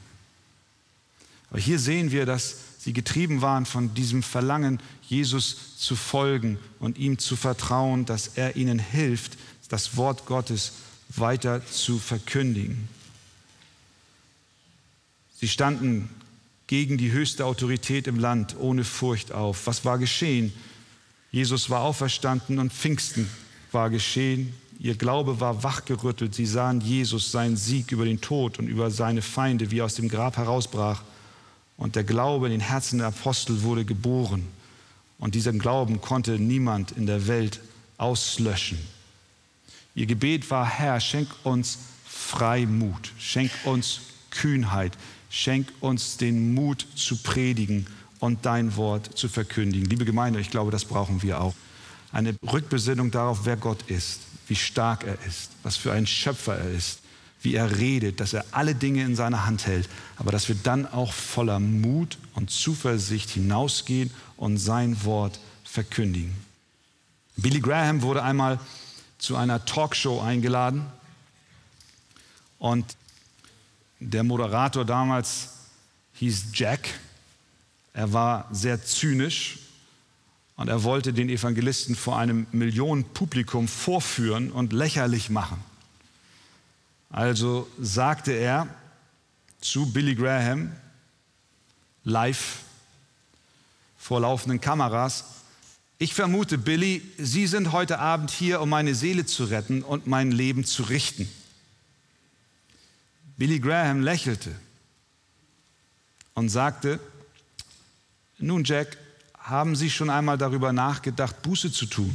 Aber 1.50 1.58
hier 1.58 1.78
sehen 1.78 2.12
wir, 2.12 2.26
dass 2.26 2.56
sie 2.78 2.92
getrieben 2.92 3.42
waren 3.42 3.66
von 3.66 3.94
diesem 3.94 4.22
Verlangen, 4.22 4.80
Jesus 5.02 5.76
zu 5.78 5.96
folgen 5.96 6.58
und 6.78 6.98
ihm 6.98 7.18
zu 7.18 7.34
vertrauen, 7.34 8.06
dass 8.06 8.28
er 8.36 8.54
ihnen 8.54 8.78
hilft, 8.78 9.36
das 9.68 9.96
Wort 9.96 10.26
Gottes 10.26 10.74
weiter 11.08 11.66
zu 11.66 11.98
verkündigen. 11.98 12.88
Sie 15.36 15.48
standen 15.48 16.08
gegen 16.70 16.98
die 16.98 17.10
höchste 17.10 17.46
Autorität 17.46 18.06
im 18.06 18.20
Land 18.20 18.54
ohne 18.56 18.84
Furcht 18.84 19.32
auf. 19.32 19.66
Was 19.66 19.84
war 19.84 19.98
geschehen? 19.98 20.52
Jesus 21.32 21.68
war 21.68 21.80
auferstanden 21.80 22.60
und 22.60 22.72
Pfingsten 22.72 23.28
war 23.72 23.90
geschehen. 23.90 24.54
Ihr 24.78 24.94
Glaube 24.94 25.40
war 25.40 25.64
wachgerüttelt. 25.64 26.32
Sie 26.32 26.46
sahen 26.46 26.80
Jesus, 26.80 27.32
seinen 27.32 27.56
Sieg 27.56 27.90
über 27.90 28.04
den 28.04 28.20
Tod 28.20 28.60
und 28.60 28.68
über 28.68 28.92
seine 28.92 29.20
Feinde, 29.20 29.72
wie 29.72 29.80
er 29.80 29.86
aus 29.86 29.96
dem 29.96 30.08
Grab 30.08 30.36
herausbrach. 30.36 31.02
Und 31.76 31.96
der 31.96 32.04
Glaube 32.04 32.46
in 32.46 32.52
den 32.52 32.60
Herzen 32.60 33.00
der 33.00 33.08
Apostel 33.08 33.62
wurde 33.64 33.84
geboren. 33.84 34.46
Und 35.18 35.34
diesen 35.34 35.58
Glauben 35.58 36.00
konnte 36.00 36.38
niemand 36.38 36.92
in 36.92 37.06
der 37.06 37.26
Welt 37.26 37.58
auslöschen. 37.96 38.78
Ihr 39.96 40.06
Gebet 40.06 40.48
war, 40.52 40.66
Herr, 40.66 41.00
schenk 41.00 41.30
uns 41.42 41.78
Freimut, 42.06 43.10
schenk 43.18 43.50
uns 43.64 44.02
Kühnheit, 44.30 44.96
schenk 45.30 45.72
uns 45.80 46.18
den 46.18 46.52
Mut 46.52 46.86
zu 46.94 47.16
predigen 47.16 47.86
und 48.18 48.44
dein 48.44 48.76
Wort 48.76 49.16
zu 49.16 49.28
verkündigen. 49.28 49.88
Liebe 49.88 50.04
Gemeinde, 50.04 50.40
ich 50.40 50.50
glaube, 50.50 50.70
das 50.70 50.84
brauchen 50.84 51.22
wir 51.22 51.40
auch. 51.40 51.54
Eine 52.12 52.34
Rückbesinnung 52.52 53.10
darauf, 53.10 53.44
wer 53.44 53.56
Gott 53.56 53.82
ist, 53.88 54.20
wie 54.48 54.56
stark 54.56 55.04
er 55.04 55.16
ist, 55.26 55.52
was 55.62 55.76
für 55.76 55.92
ein 55.92 56.06
Schöpfer 56.06 56.58
er 56.58 56.70
ist, 56.70 57.00
wie 57.40 57.54
er 57.54 57.78
redet, 57.78 58.20
dass 58.20 58.32
er 58.32 58.44
alle 58.50 58.74
Dinge 58.74 59.04
in 59.04 59.16
seiner 59.16 59.46
Hand 59.46 59.66
hält, 59.66 59.88
aber 60.16 60.32
dass 60.32 60.48
wir 60.48 60.56
dann 60.56 60.86
auch 60.86 61.12
voller 61.12 61.60
Mut 61.60 62.18
und 62.34 62.50
Zuversicht 62.50 63.30
hinausgehen 63.30 64.10
und 64.36 64.58
sein 64.58 65.04
Wort 65.04 65.40
verkündigen. 65.64 66.34
Billy 67.36 67.60
Graham 67.60 68.02
wurde 68.02 68.22
einmal 68.22 68.58
zu 69.18 69.36
einer 69.36 69.64
Talkshow 69.64 70.20
eingeladen 70.20 70.84
und 72.58 72.96
der 74.00 74.24
Moderator 74.24 74.84
damals 74.84 75.50
hieß 76.14 76.46
Jack. 76.54 76.88
Er 77.92 78.12
war 78.12 78.48
sehr 78.50 78.82
zynisch 78.82 79.58
und 80.56 80.68
er 80.68 80.82
wollte 80.82 81.12
den 81.12 81.28
Evangelisten 81.28 81.94
vor 81.94 82.18
einem 82.18 82.46
Millionenpublikum 82.52 83.68
vorführen 83.68 84.50
und 84.50 84.72
lächerlich 84.72 85.30
machen. 85.30 85.62
Also 87.10 87.68
sagte 87.78 88.32
er 88.32 88.68
zu 89.60 89.92
Billy 89.92 90.14
Graham 90.14 90.72
live 92.04 92.58
vor 93.98 94.20
laufenden 94.20 94.60
Kameras, 94.60 95.24
ich 95.98 96.14
vermute, 96.14 96.56
Billy, 96.56 97.02
Sie 97.18 97.46
sind 97.46 97.72
heute 97.72 97.98
Abend 97.98 98.30
hier, 98.30 98.62
um 98.62 98.70
meine 98.70 98.94
Seele 98.94 99.26
zu 99.26 99.44
retten 99.44 99.82
und 99.82 100.06
mein 100.06 100.32
Leben 100.32 100.64
zu 100.64 100.84
richten. 100.84 101.28
Billy 103.40 103.58
Graham 103.58 104.02
lächelte 104.02 104.54
und 106.34 106.50
sagte, 106.50 107.00
nun 108.36 108.64
Jack, 108.64 108.98
haben 109.38 109.74
Sie 109.76 109.88
schon 109.88 110.10
einmal 110.10 110.36
darüber 110.36 110.74
nachgedacht, 110.74 111.40
Buße 111.40 111.72
zu 111.72 111.86
tun? 111.86 112.14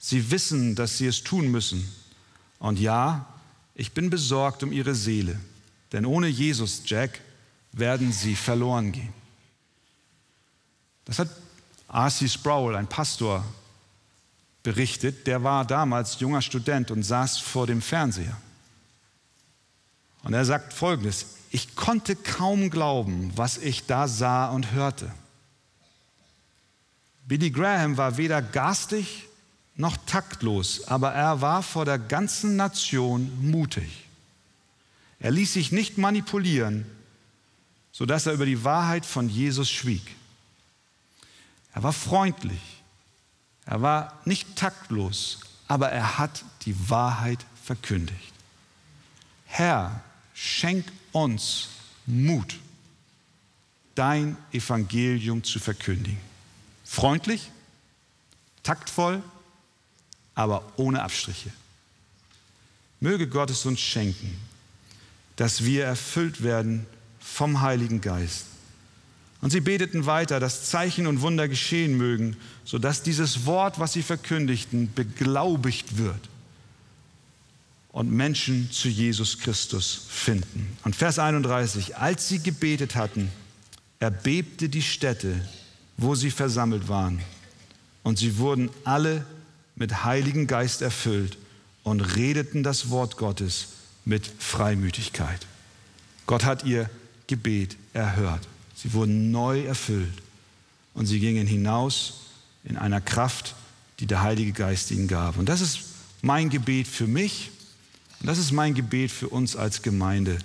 Sie 0.00 0.28
wissen, 0.32 0.74
dass 0.74 0.98
Sie 0.98 1.06
es 1.06 1.22
tun 1.22 1.52
müssen. 1.52 1.88
Und 2.58 2.80
ja, 2.80 3.24
ich 3.76 3.92
bin 3.92 4.10
besorgt 4.10 4.64
um 4.64 4.72
ihre 4.72 4.96
Seele, 4.96 5.38
denn 5.92 6.04
ohne 6.04 6.26
Jesus, 6.26 6.82
Jack, 6.84 7.20
werden 7.70 8.10
sie 8.10 8.34
verloren 8.34 8.90
gehen. 8.90 9.14
Das 11.04 11.20
hat 11.20 11.28
R.C. 11.92 12.28
Sproul, 12.28 12.74
ein 12.74 12.88
Pastor, 12.88 13.44
berichtet. 14.64 15.28
Der 15.28 15.44
war 15.44 15.64
damals 15.64 16.18
junger 16.18 16.42
Student 16.42 16.90
und 16.90 17.04
saß 17.04 17.38
vor 17.38 17.68
dem 17.68 17.80
Fernseher. 17.80 18.36
Und 20.22 20.34
er 20.34 20.44
sagt 20.44 20.72
Folgendes, 20.72 21.26
ich 21.50 21.74
konnte 21.74 22.16
kaum 22.16 22.70
glauben, 22.70 23.32
was 23.36 23.58
ich 23.58 23.86
da 23.86 24.08
sah 24.08 24.48
und 24.50 24.72
hörte. 24.72 25.12
Billy 27.26 27.50
Graham 27.50 27.96
war 27.96 28.16
weder 28.16 28.40
garstig 28.40 29.28
noch 29.76 29.96
taktlos, 30.06 30.86
aber 30.88 31.12
er 31.12 31.40
war 31.40 31.62
vor 31.62 31.84
der 31.84 31.98
ganzen 31.98 32.56
Nation 32.56 33.50
mutig. 33.50 34.08
Er 35.18 35.30
ließ 35.30 35.52
sich 35.52 35.72
nicht 35.72 35.98
manipulieren, 35.98 36.84
sodass 37.92 38.26
er 38.26 38.32
über 38.32 38.46
die 38.46 38.64
Wahrheit 38.64 39.06
von 39.06 39.28
Jesus 39.28 39.70
schwieg. 39.70 40.16
Er 41.74 41.82
war 41.82 41.92
freundlich, 41.92 42.82
er 43.64 43.82
war 43.82 44.20
nicht 44.24 44.56
taktlos, 44.56 45.40
aber 45.68 45.90
er 45.90 46.18
hat 46.18 46.44
die 46.62 46.90
Wahrheit 46.90 47.44
verkündigt. 47.62 48.32
Herr, 49.46 50.02
schenk 50.34 50.84
uns 51.12 51.68
Mut, 52.06 52.56
dein 53.94 54.36
Evangelium 54.52 55.44
zu 55.44 55.58
verkündigen. 55.58 56.18
Freundlich, 56.84 57.50
taktvoll, 58.62 59.22
aber 60.34 60.64
ohne 60.76 61.02
Abstriche. 61.02 61.50
Möge 63.00 63.28
Gott 63.28 63.50
es 63.50 63.66
uns 63.66 63.80
schenken, 63.80 64.38
dass 65.36 65.64
wir 65.64 65.84
erfüllt 65.84 66.42
werden 66.42 66.86
vom 67.20 67.60
Heiligen 67.60 68.00
Geist. 68.00 68.46
Und 69.40 69.50
sie 69.50 69.60
beteten 69.60 70.06
weiter, 70.06 70.38
dass 70.38 70.70
Zeichen 70.70 71.08
und 71.08 71.20
Wunder 71.20 71.48
geschehen 71.48 71.96
mögen, 71.96 72.36
sodass 72.64 73.02
dieses 73.02 73.44
Wort, 73.44 73.80
was 73.80 73.92
sie 73.92 74.02
verkündigten, 74.02 74.92
beglaubigt 74.94 75.98
wird 75.98 76.28
und 77.92 78.10
Menschen 78.10 78.70
zu 78.72 78.88
Jesus 78.88 79.38
Christus 79.38 80.06
finden. 80.08 80.76
Und 80.82 80.96
Vers 80.96 81.18
31, 81.18 81.96
als 81.96 82.28
sie 82.28 82.38
gebetet 82.40 82.96
hatten, 82.96 83.30
erbebte 84.00 84.68
die 84.68 84.82
Stätte, 84.82 85.46
wo 85.98 86.14
sie 86.14 86.30
versammelt 86.30 86.88
waren, 86.88 87.20
und 88.02 88.18
sie 88.18 88.38
wurden 88.38 88.70
alle 88.82 89.24
mit 89.76 90.04
Heiligen 90.04 90.48
Geist 90.48 90.82
erfüllt 90.82 91.38
und 91.84 92.00
redeten 92.00 92.64
das 92.64 92.90
Wort 92.90 93.16
Gottes 93.16 93.68
mit 94.04 94.26
Freimütigkeit. 94.26 95.46
Gott 96.26 96.44
hat 96.44 96.64
ihr 96.64 96.90
Gebet 97.28 97.76
erhört. 97.92 98.48
Sie 98.74 98.92
wurden 98.92 99.30
neu 99.30 99.62
erfüllt 99.64 100.12
und 100.94 101.06
sie 101.06 101.20
gingen 101.20 101.46
hinaus 101.46 102.14
in 102.64 102.76
einer 102.76 103.00
Kraft, 103.00 103.54
die 104.00 104.06
der 104.06 104.22
Heilige 104.22 104.52
Geist 104.52 104.90
ihnen 104.90 105.06
gab. 105.06 105.36
Und 105.36 105.48
das 105.48 105.60
ist 105.60 105.80
mein 106.22 106.50
Gebet 106.50 106.88
für 106.88 107.06
mich 107.06 107.50
und 108.22 108.28
das 108.28 108.38
ist 108.38 108.52
mein 108.52 108.72
Gebet 108.72 109.10
für 109.10 109.28
uns 109.28 109.56
als 109.56 109.82
Gemeinde, 109.82 110.38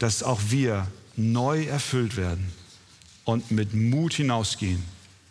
dass 0.00 0.24
auch 0.24 0.40
wir 0.48 0.88
neu 1.14 1.62
erfüllt 1.62 2.16
werden 2.16 2.52
und 3.24 3.52
mit 3.52 3.74
Mut 3.74 4.14
hinausgehen, 4.14 4.82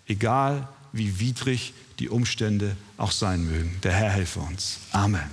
egal 0.08 0.70
wie 0.94 1.20
widrig 1.20 1.74
die 2.00 2.08
Umstände 2.08 2.78
auch 2.96 3.12
sein 3.12 3.44
mögen. 3.44 3.78
Der 3.84 3.92
Herr 3.92 4.10
helfe 4.10 4.40
uns. 4.40 4.80
Amen. 4.94 5.30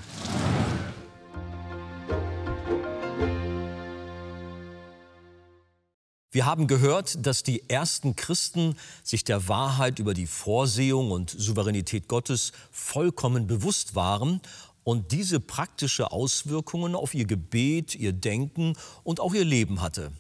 Wir 6.33 6.47
haben 6.47 6.67
gehört, 6.67 7.25
dass 7.25 7.45
die 7.45 7.69
ersten 7.69 8.17
Christen 8.17 8.75
sich 9.05 9.23
der 9.23 9.47
Wahrheit 9.47 10.01
über 10.01 10.15
die 10.15 10.27
Vorsehung 10.27 11.13
und 11.13 11.31
Souveränität 11.31 12.09
Gottes 12.09 12.53
vollkommen 12.73 13.47
bewusst 13.47 13.95
waren 13.95 14.41
und 14.85 15.12
diese 15.12 15.40
praktische 15.40 16.11
Auswirkungen 16.11 16.95
auf 16.95 17.14
ihr 17.14 17.25
Gebet, 17.25 17.95
ihr 17.95 18.12
Denken 18.12 18.75
und 19.05 19.21
auch 19.21 19.35
ihr 19.35 19.45
Leben 19.45 19.81
hatte. 19.81 20.12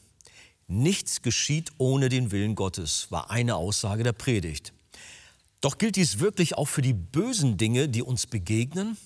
Nichts 0.68 1.22
geschieht 1.22 1.70
ohne 1.78 2.08
den 2.08 2.30
Willen 2.30 2.54
Gottes, 2.54 3.08
war 3.10 3.30
eine 3.30 3.56
Aussage 3.56 4.04
der 4.04 4.12
Predigt. 4.12 4.72
Doch 5.60 5.78
gilt 5.78 5.96
dies 5.96 6.18
wirklich 6.18 6.56
auch 6.56 6.66
für 6.66 6.82
die 6.82 6.94
bösen 6.94 7.56
Dinge, 7.56 7.88
die 7.88 8.02
uns 8.02 8.26
begegnen? 8.26 8.96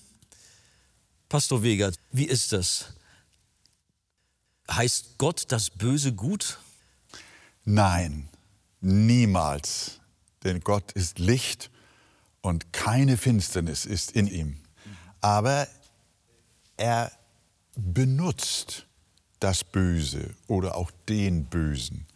Pastor 1.28 1.62
Wegert, 1.62 1.96
wie 2.12 2.24
ist 2.24 2.52
das? 2.52 2.94
Heißt 4.70 5.18
Gott 5.18 5.44
das 5.48 5.70
Böse 5.70 6.12
gut? 6.12 6.58
Nein, 7.64 8.28
niemals. 8.80 10.00
Denn 10.44 10.60
Gott 10.60 10.92
ist 10.92 11.18
Licht 11.18 11.70
und 12.40 12.72
keine 12.72 13.16
Finsternis 13.16 13.84
ist 13.84 14.12
in 14.12 14.28
ihm. 14.28 14.65
Aber 15.20 15.66
er 16.76 17.10
benutzt 17.76 18.86
das 19.40 19.64
Böse 19.64 20.34
oder 20.46 20.76
auch 20.76 20.90
den 21.08 21.44
Bösen. 21.44 22.06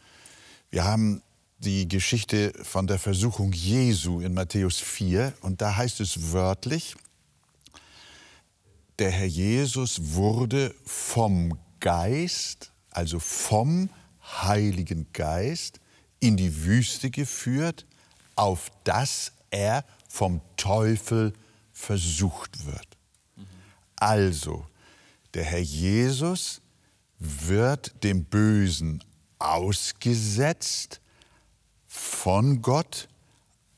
Wir 0.70 0.84
haben 0.84 1.22
die 1.58 1.86
Geschichte 1.88 2.52
von 2.62 2.86
der 2.86 2.98
Versuchung 2.98 3.52
Jesu 3.52 4.20
in 4.20 4.32
Matthäus 4.32 4.78
4 4.78 5.34
und 5.42 5.60
da 5.60 5.76
heißt 5.76 6.00
es 6.00 6.32
wörtlich, 6.32 6.94
der 8.98 9.10
Herr 9.10 9.26
Jesus 9.26 10.14
wurde 10.14 10.74
vom 10.84 11.58
Geist, 11.80 12.72
also 12.90 13.18
vom 13.18 13.90
Heiligen 14.22 15.06
Geist, 15.12 15.80
in 16.20 16.36
die 16.36 16.64
Wüste 16.64 17.10
geführt, 17.10 17.86
auf 18.36 18.70
dass 18.84 19.32
er 19.50 19.84
vom 20.08 20.40
Teufel 20.56 21.32
versucht 21.80 22.66
wird. 22.66 22.86
Also, 23.96 24.66
der 25.34 25.44
Herr 25.44 25.60
Jesus 25.60 26.60
wird 27.18 28.02
dem 28.04 28.24
Bösen 28.24 29.02
ausgesetzt, 29.38 31.00
von 31.86 32.62
Gott, 32.62 33.08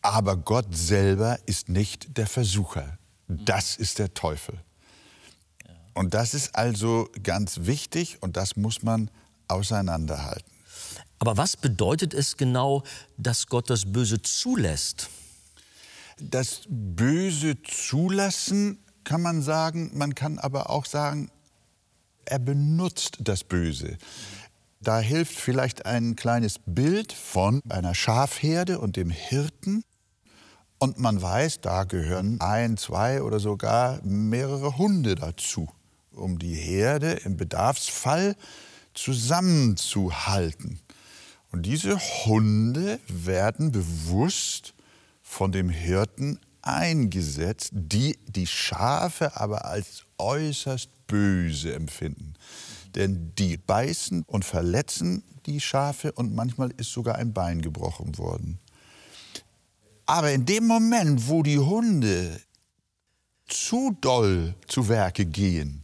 aber 0.03 0.37
Gott 0.37 0.67
selber 0.77 1.39
ist 1.47 1.71
nicht 1.71 2.19
der 2.19 2.27
Versucher. 2.27 2.99
Das 3.27 3.77
ist 3.77 3.99
der 3.99 4.13
Teufel. 4.13 4.61
Und 5.95 6.13
das 6.13 6.35
ist 6.35 6.55
also 6.55 7.09
ganz 7.23 7.61
wichtig 7.63 8.19
und 8.21 8.37
das 8.37 8.57
muss 8.57 8.83
man 8.83 9.11
auseinanderhalten. 9.49 10.53
Aber 11.19 11.37
was 11.37 11.57
bedeutet 11.57 12.13
es 12.15 12.37
genau, 12.37 12.83
dass 13.17 13.47
Gott 13.47 13.71
das 13.71 13.91
Böse 13.91 14.21
zulässt? 14.21 15.09
Das 16.19 16.63
Böse 16.69 17.63
zulassen 17.63 18.79
kann 19.05 19.23
man 19.23 19.43
sagen, 19.43 19.91
man 19.95 20.15
kann 20.15 20.39
aber 20.39 20.71
auch 20.71 20.87
sagen, 20.87 21.31
er 22.25 22.39
benutzt 22.39 23.19
das 23.21 23.45
Böse. 23.45 23.99
Da 24.81 24.99
hilft 25.01 25.37
vielleicht 25.37 25.87
ein 25.87 26.17
kleines 26.17 26.59
Bild 26.65 27.13
von 27.13 27.63
einer 27.69 27.95
Schafherde 27.95 28.79
und 28.81 28.97
dem 28.97 29.11
Hirten. 29.11 29.85
Und 30.79 30.99
man 30.99 31.23
weiß, 31.23 31.61
da 31.61 31.85
gehören 31.85 32.41
ein, 32.41 32.77
zwei 32.77 33.23
oder 33.23 33.39
sogar 33.39 34.01
mehrere 34.03 34.79
Hunde 34.79 35.15
dazu, 35.15 35.69
um 36.13 36.39
die 36.39 36.55
Herde 36.55 37.13
im 37.25 37.37
Bedarfsfall 37.37 38.35
zusammenzuhalten. 38.93 40.81
Und 41.53 41.67
diese 41.67 41.99
Hunde 42.27 42.99
werden 43.07 43.71
bewusst 43.71 44.75
von 45.33 45.51
dem 45.51 45.71
Hirten 45.71 46.39
eingesetzt, 46.61 47.71
die 47.73 48.19
die 48.29 48.47
Schafe 48.47 49.35
aber 49.41 49.65
als 49.65 50.05
äußerst 50.19 50.91
böse 51.07 51.73
empfinden. 51.73 52.35
Denn 52.95 53.33
die 53.39 53.57
beißen 53.57 54.25
und 54.27 54.45
verletzen 54.45 55.25
die 55.47 55.59
Schafe 55.59 56.13
und 56.13 56.35
manchmal 56.35 56.71
ist 56.77 56.93
sogar 56.93 57.17
ein 57.17 57.33
Bein 57.33 57.63
gebrochen 57.63 58.19
worden. 58.19 58.59
Aber 60.05 60.31
in 60.31 60.45
dem 60.45 60.67
Moment, 60.67 61.27
wo 61.29 61.43
die 61.43 61.59
Hunde 61.59 62.39
zu 63.49 63.97
doll 64.03 64.55
zu 64.69 64.89
Werke 64.89 65.25
gehen 65.25 65.83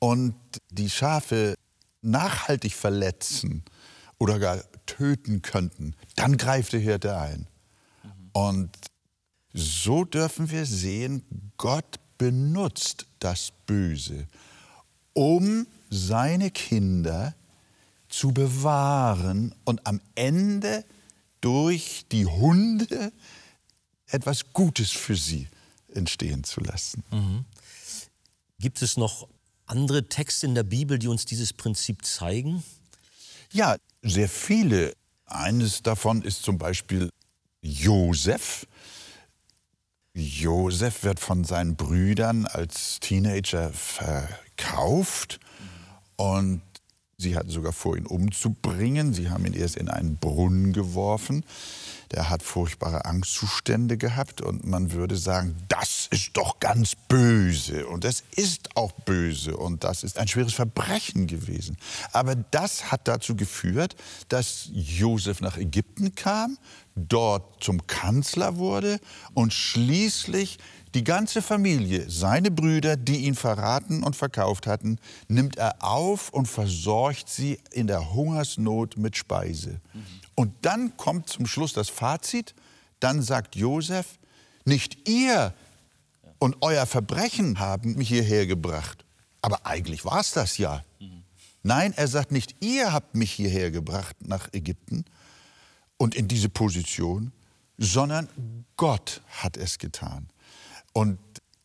und 0.00 0.34
die 0.70 0.90
Schafe 0.90 1.54
nachhaltig 2.00 2.74
verletzen 2.74 3.64
oder 4.18 4.40
gar 4.40 4.58
töten 4.86 5.40
könnten, 5.40 5.94
dann 6.16 6.36
greift 6.36 6.72
der 6.72 6.80
Hirte 6.80 7.16
ein. 7.16 7.46
Und 8.32 8.70
so 9.52 10.04
dürfen 10.04 10.50
wir 10.50 10.66
sehen, 10.66 11.22
Gott 11.56 11.98
benutzt 12.18 13.06
das 13.18 13.52
Böse, 13.66 14.26
um 15.12 15.66
seine 15.90 16.50
Kinder 16.50 17.34
zu 18.08 18.32
bewahren 18.32 19.54
und 19.64 19.86
am 19.86 20.00
Ende 20.14 20.84
durch 21.40 22.04
die 22.12 22.26
Hunde 22.26 23.12
etwas 24.06 24.52
Gutes 24.52 24.90
für 24.90 25.16
sie 25.16 25.48
entstehen 25.94 26.44
zu 26.44 26.60
lassen. 26.60 27.02
Mhm. 27.10 27.44
Gibt 28.58 28.80
es 28.82 28.96
noch 28.96 29.28
andere 29.66 30.08
Texte 30.08 30.46
in 30.46 30.54
der 30.54 30.62
Bibel, 30.62 30.98
die 30.98 31.08
uns 31.08 31.24
dieses 31.24 31.52
Prinzip 31.52 32.04
zeigen? 32.04 32.62
Ja, 33.52 33.76
sehr 34.02 34.28
viele. 34.28 34.94
Eines 35.26 35.82
davon 35.82 36.22
ist 36.22 36.42
zum 36.42 36.58
Beispiel 36.58 37.10
Josef. 37.62 38.66
Josef 40.14 41.04
wird 41.04 41.20
von 41.20 41.44
seinen 41.44 41.76
Brüdern 41.76 42.44
als 42.46 43.00
Teenager 43.00 43.70
verkauft 43.70 45.40
und 46.16 46.60
sie 47.16 47.36
hatten 47.36 47.48
sogar 47.48 47.72
vor, 47.72 47.96
ihn 47.96 48.06
umzubringen. 48.06 49.14
Sie 49.14 49.30
haben 49.30 49.46
ihn 49.46 49.54
erst 49.54 49.76
in 49.76 49.88
einen 49.88 50.16
Brunnen 50.16 50.72
geworfen. 50.72 51.44
Der 52.12 52.28
hat 52.28 52.42
furchtbare 52.42 53.06
Angstzustände 53.06 53.96
gehabt 53.96 54.42
und 54.42 54.66
man 54.66 54.92
würde 54.92 55.16
sagen, 55.16 55.56
das 55.68 56.08
ist 56.10 56.36
doch 56.36 56.60
ganz 56.60 56.94
böse 57.08 57.86
und 57.86 58.04
es 58.04 58.22
ist 58.36 58.76
auch 58.76 58.92
böse 58.92 59.56
und 59.56 59.82
das 59.82 60.04
ist 60.04 60.18
ein 60.18 60.28
schweres 60.28 60.52
Verbrechen 60.52 61.26
gewesen. 61.26 61.78
Aber 62.12 62.34
das 62.34 62.92
hat 62.92 63.08
dazu 63.08 63.34
geführt, 63.34 63.96
dass 64.28 64.68
Josef 64.72 65.40
nach 65.40 65.56
Ägypten 65.56 66.14
kam, 66.14 66.58
dort 66.94 67.64
zum 67.64 67.86
Kanzler 67.86 68.56
wurde 68.56 69.00
und 69.32 69.54
schließlich 69.54 70.58
die 70.94 71.04
ganze 71.04 71.40
Familie, 71.40 72.10
seine 72.10 72.50
Brüder, 72.50 72.98
die 72.98 73.24
ihn 73.24 73.34
verraten 73.34 74.02
und 74.02 74.14
verkauft 74.14 74.66
hatten, 74.66 74.98
nimmt 75.26 75.56
er 75.56 75.82
auf 75.82 76.28
und 76.30 76.46
versorgt 76.46 77.30
sie 77.30 77.58
in 77.70 77.86
der 77.86 78.12
Hungersnot 78.12 78.98
mit 78.98 79.16
Speise. 79.16 79.80
Mhm. 79.94 80.21
Und 80.34 80.52
dann 80.62 80.96
kommt 80.96 81.28
zum 81.28 81.46
Schluss 81.46 81.72
das 81.72 81.88
Fazit, 81.88 82.54
dann 83.00 83.22
sagt 83.22 83.56
Josef, 83.56 84.18
nicht 84.64 85.08
ihr 85.08 85.54
und 86.38 86.56
euer 86.60 86.86
Verbrechen 86.86 87.58
haben 87.58 87.94
mich 87.94 88.08
hierher 88.08 88.46
gebracht. 88.46 89.04
Aber 89.42 89.66
eigentlich 89.66 90.04
war 90.04 90.20
es 90.20 90.32
das 90.32 90.58
ja. 90.58 90.84
Nein, 91.62 91.92
er 91.96 92.08
sagt 92.08 92.32
nicht, 92.32 92.56
ihr 92.60 92.92
habt 92.92 93.14
mich 93.14 93.32
hierher 93.32 93.70
gebracht 93.70 94.16
nach 94.20 94.48
Ägypten 94.52 95.04
und 95.96 96.14
in 96.14 96.26
diese 96.26 96.48
Position, 96.48 97.32
sondern 97.78 98.28
Gott 98.76 99.22
hat 99.28 99.56
es 99.56 99.78
getan. 99.78 100.28
Und 100.92 101.18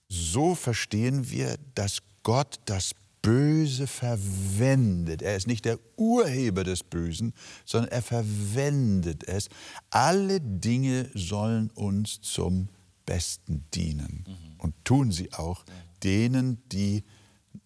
so 0.10 0.56
verstehen 0.56 1.30
wir, 1.30 1.58
dass 1.75 1.99
Gott 2.23 2.60
das 2.65 2.93
Böse 3.27 3.87
verwendet. 3.87 5.21
Er 5.21 5.35
ist 5.35 5.47
nicht 5.47 5.65
der 5.65 5.79
Urheber 5.97 6.63
des 6.63 6.81
Bösen, 6.81 7.33
sondern 7.65 7.91
er 7.91 8.01
verwendet 8.01 9.27
es. 9.27 9.49
Alle 9.89 10.39
Dinge 10.39 11.09
sollen 11.13 11.69
uns 11.71 12.21
zum 12.21 12.69
Besten 13.05 13.65
dienen. 13.73 14.23
Mhm. 14.25 14.59
Und 14.59 14.75
tun 14.85 15.11
sie 15.11 15.33
auch 15.33 15.65
denen, 16.03 16.63
die 16.71 17.03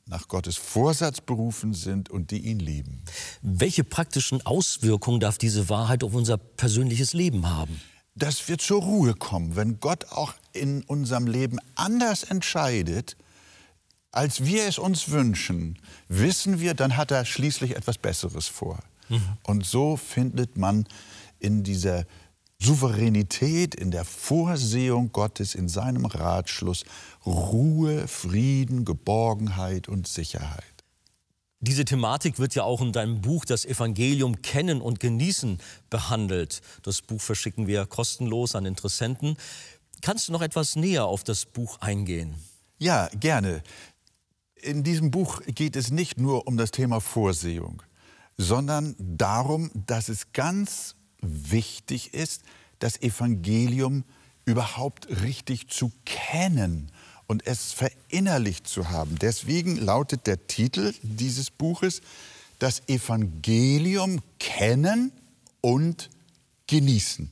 nach 0.07 0.27
Gottes 0.27 0.57
Vorsatz 0.57 1.21
berufen 1.21 1.75
sind 1.75 2.09
und 2.09 2.31
die 2.31 2.39
ihn 2.39 2.59
lieben. 2.59 3.03
Welche 3.43 3.83
praktischen 3.83 4.43
Auswirkungen 4.43 5.19
darf 5.19 5.37
diese 5.37 5.69
Wahrheit 5.69 6.03
auf 6.03 6.15
unser 6.15 6.37
persönliches 6.37 7.13
Leben 7.13 7.47
haben? 7.47 7.79
Dass 8.15 8.47
wir 8.47 8.57
zur 8.57 8.81
Ruhe 8.81 9.13
kommen, 9.13 9.55
wenn 9.55 9.79
Gott 9.79 10.05
auch 10.05 10.33
in 10.53 10.81
unserem 10.85 11.27
Leben 11.27 11.59
anders 11.75 12.23
entscheidet, 12.23 13.15
als 14.11 14.45
wir 14.45 14.67
es 14.67 14.77
uns 14.77 15.09
wünschen, 15.09 15.79
wissen 16.07 16.59
wir, 16.59 16.73
dann 16.73 16.97
hat 16.97 17.11
er 17.11 17.25
schließlich 17.25 17.75
etwas 17.75 17.97
Besseres 17.97 18.47
vor. 18.47 18.79
Mhm. 19.09 19.23
Und 19.43 19.65
so 19.65 19.97
findet 19.97 20.57
man 20.57 20.85
in 21.39 21.63
dieser 21.63 22.05
Souveränität, 22.59 23.73
in 23.73 23.89
der 23.89 24.05
Vorsehung 24.05 25.11
Gottes, 25.11 25.55
in 25.55 25.67
seinem 25.67 26.05
Ratschluss 26.05 26.83
Ruhe, 27.25 28.07
Frieden, 28.07 28.85
Geborgenheit 28.85 29.87
und 29.87 30.07
Sicherheit. 30.07 30.63
Diese 31.59 31.85
Thematik 31.85 32.39
wird 32.39 32.55
ja 32.55 32.63
auch 32.63 32.81
in 32.81 32.91
deinem 32.91 33.21
Buch 33.21 33.45
Das 33.45 33.65
Evangelium 33.65 34.41
kennen 34.41 34.81
und 34.81 34.99
genießen 34.99 35.59
behandelt. 35.89 36.61
Das 36.83 37.01
Buch 37.01 37.21
verschicken 37.21 37.67
wir 37.67 37.85
kostenlos 37.85 38.55
an 38.55 38.65
Interessenten. 38.65 39.37
Kannst 40.01 40.27
du 40.27 40.31
noch 40.31 40.41
etwas 40.41 40.75
näher 40.75 41.05
auf 41.05 41.23
das 41.23 41.45
Buch 41.45 41.79
eingehen? 41.79 42.35
Ja, 42.79 43.09
gerne. 43.19 43.61
In 44.61 44.83
diesem 44.83 45.11
Buch 45.11 45.41
geht 45.47 45.75
es 45.75 45.91
nicht 45.91 46.19
nur 46.19 46.47
um 46.47 46.57
das 46.57 46.71
Thema 46.71 47.01
Vorsehung, 47.01 47.81
sondern 48.37 48.95
darum, 48.99 49.71
dass 49.73 50.09
es 50.09 50.33
ganz 50.33 50.95
wichtig 51.21 52.13
ist, 52.13 52.43
das 52.79 53.01
Evangelium 53.01 54.03
überhaupt 54.45 55.07
richtig 55.23 55.69
zu 55.69 55.91
kennen 56.05 56.91
und 57.27 57.47
es 57.47 57.71
verinnerlicht 57.71 58.67
zu 58.67 58.89
haben. 58.89 59.17
Deswegen 59.19 59.77
lautet 59.77 60.27
der 60.27 60.47
Titel 60.47 60.93
dieses 61.01 61.49
Buches 61.49 62.01
Das 62.59 62.87
Evangelium 62.87 64.21
kennen 64.39 65.11
und 65.61 66.09
genießen. 66.67 67.31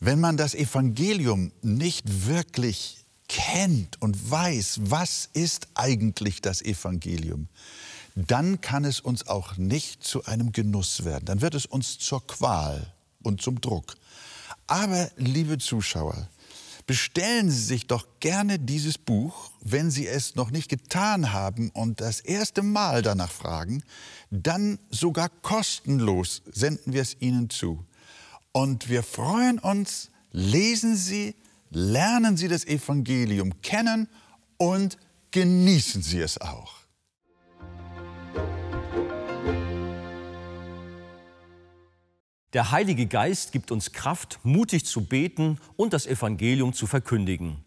Wenn 0.00 0.20
man 0.20 0.36
das 0.36 0.54
Evangelium 0.54 1.52
nicht 1.62 2.26
wirklich 2.26 3.05
kennt 3.28 4.00
und 4.00 4.30
weiß, 4.30 4.80
was 4.82 5.28
ist 5.32 5.68
eigentlich 5.74 6.40
das 6.40 6.62
Evangelium, 6.62 7.48
dann 8.14 8.60
kann 8.60 8.84
es 8.84 9.00
uns 9.00 9.26
auch 9.26 9.56
nicht 9.56 10.02
zu 10.02 10.24
einem 10.24 10.52
Genuss 10.52 11.04
werden. 11.04 11.26
Dann 11.26 11.40
wird 11.42 11.54
es 11.54 11.66
uns 11.66 11.98
zur 11.98 12.26
Qual 12.26 12.94
und 13.22 13.42
zum 13.42 13.60
Druck. 13.60 13.94
Aber, 14.66 15.10
liebe 15.16 15.58
Zuschauer, 15.58 16.28
bestellen 16.86 17.50
Sie 17.50 17.62
sich 17.62 17.86
doch 17.86 18.06
gerne 18.20 18.58
dieses 18.58 18.96
Buch, 18.96 19.50
wenn 19.60 19.90
Sie 19.90 20.06
es 20.06 20.34
noch 20.34 20.50
nicht 20.50 20.68
getan 20.68 21.32
haben 21.32 21.70
und 21.70 22.00
das 22.00 22.20
erste 22.20 22.62
Mal 22.62 23.02
danach 23.02 23.30
fragen, 23.30 23.82
dann 24.30 24.78
sogar 24.90 25.28
kostenlos 25.28 26.42
senden 26.50 26.92
wir 26.92 27.02
es 27.02 27.16
Ihnen 27.20 27.50
zu. 27.50 27.84
Und 28.52 28.88
wir 28.88 29.02
freuen 29.02 29.58
uns, 29.58 30.10
lesen 30.32 30.96
Sie, 30.96 31.34
lernen 31.70 32.36
Sie 32.36 32.48
das 32.48 32.66
Evangelium 32.66 33.60
kennen 33.62 34.08
und 34.56 34.98
genießen 35.30 36.02
Sie 36.02 36.20
es 36.20 36.40
auch. 36.40 36.74
Der 42.52 42.70
Heilige 42.70 43.06
Geist 43.06 43.52
gibt 43.52 43.70
uns 43.70 43.92
Kraft, 43.92 44.38
mutig 44.42 44.86
zu 44.86 45.04
beten 45.04 45.58
und 45.76 45.92
das 45.92 46.06
Evangelium 46.06 46.72
zu 46.72 46.86
verkündigen. 46.86 47.64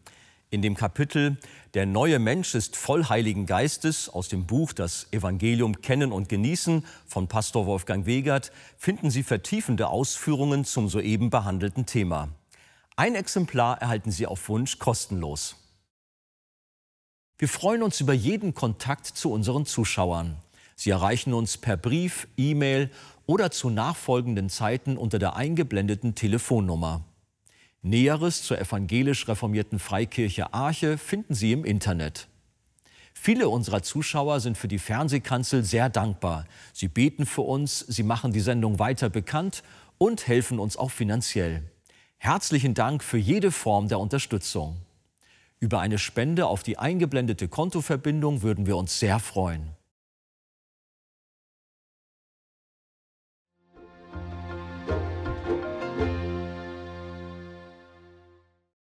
In 0.49 0.63
dem 0.63 0.73
Kapitel 0.73 1.38
Der 1.75 1.85
neue 1.85 2.17
Mensch 2.17 2.55
ist 2.55 2.75
voll 2.75 3.05
Heiligen 3.07 3.45
Geistes 3.45 4.09
aus 4.09 4.29
dem 4.29 4.47
Buch 4.47 4.73
Das 4.73 5.05
Evangelium 5.12 5.81
kennen 5.81 6.12
und 6.12 6.27
genießen 6.27 6.83
von 7.05 7.27
Pastor 7.27 7.67
Wolfgang 7.67 8.07
Wegert 8.07 8.51
finden 8.77 9.12
Sie 9.12 9.21
vertiefende 9.21 9.89
Ausführungen 9.89 10.65
zum 10.65 10.89
soeben 10.89 11.29
behandelten 11.29 11.85
Thema. 11.85 12.29
Ein 12.99 13.15
Exemplar 13.15 13.81
erhalten 13.81 14.12
Sie 14.12 14.27
auf 14.27 14.49
Wunsch 14.49 14.77
kostenlos. 14.77 15.55
Wir 17.38 17.47
freuen 17.47 17.81
uns 17.81 18.01
über 18.01 18.12
jeden 18.12 18.53
Kontakt 18.53 19.05
zu 19.05 19.31
unseren 19.31 19.65
Zuschauern. 19.65 20.35
Sie 20.75 20.89
erreichen 20.89 21.33
uns 21.33 21.57
per 21.57 21.77
Brief, 21.77 22.27
E-Mail 22.35 22.91
oder 23.25 23.51
zu 23.51 23.69
nachfolgenden 23.69 24.49
Zeiten 24.49 24.97
unter 24.97 25.17
der 25.17 25.38
eingeblendeten 25.38 26.13
Telefonnummer. 26.13 27.05
Näheres 27.81 28.43
zur 28.43 28.59
evangelisch 28.59 29.29
reformierten 29.29 29.79
Freikirche 29.79 30.53
Arche 30.53 30.97
finden 30.97 31.35
Sie 31.35 31.53
im 31.53 31.63
Internet. 31.63 32.27
Viele 33.13 33.47
unserer 33.47 33.81
Zuschauer 33.81 34.41
sind 34.41 34.57
für 34.57 34.67
die 34.67 34.77
Fernsehkanzel 34.77 35.63
sehr 35.63 35.88
dankbar. 35.88 36.43
Sie 36.73 36.89
beten 36.89 37.25
für 37.25 37.43
uns, 37.43 37.79
sie 37.79 38.03
machen 38.03 38.33
die 38.33 38.41
Sendung 38.41 38.77
weiter 38.77 39.09
bekannt 39.09 39.63
und 39.97 40.27
helfen 40.27 40.59
uns 40.59 40.75
auch 40.75 40.91
finanziell. 40.91 41.63
Herzlichen 42.21 42.73
Dank 42.73 43.01
für 43.01 43.17
jede 43.17 43.49
Form 43.49 43.88
der 43.88 43.97
Unterstützung. 43.97 44.75
Über 45.62 45.79
eine 45.79 45.97
Spende 45.97 46.47
auf 46.47 46.63
die 46.63 46.77
eingeblendete 46.77 47.47
Kontoverbindung 47.47 48.41
würden 48.41 48.65
wir 48.65 48.75
uns 48.75 48.99
sehr 48.99 49.19
freuen. 49.19 49.69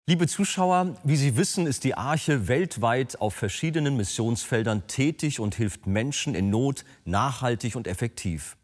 Liebe 0.07 0.27
Zuschauer, 0.27 0.95
wie 1.03 1.17
Sie 1.17 1.39
wissen, 1.39 1.67
ist 1.67 1.85
die 1.85 1.95
Arche 1.95 2.47
weltweit 2.47 3.23
auf 3.23 3.33
verschiedenen 3.33 3.97
Missionsfeldern 3.97 4.87
tätig 4.87 5.41
und 5.41 5.55
hilft 5.55 5.87
Menschen 5.87 6.35
in 6.35 6.51
Not 6.51 6.85
nachhaltig 7.07 7.75
und 7.75 7.87
effektiv. 7.87 8.59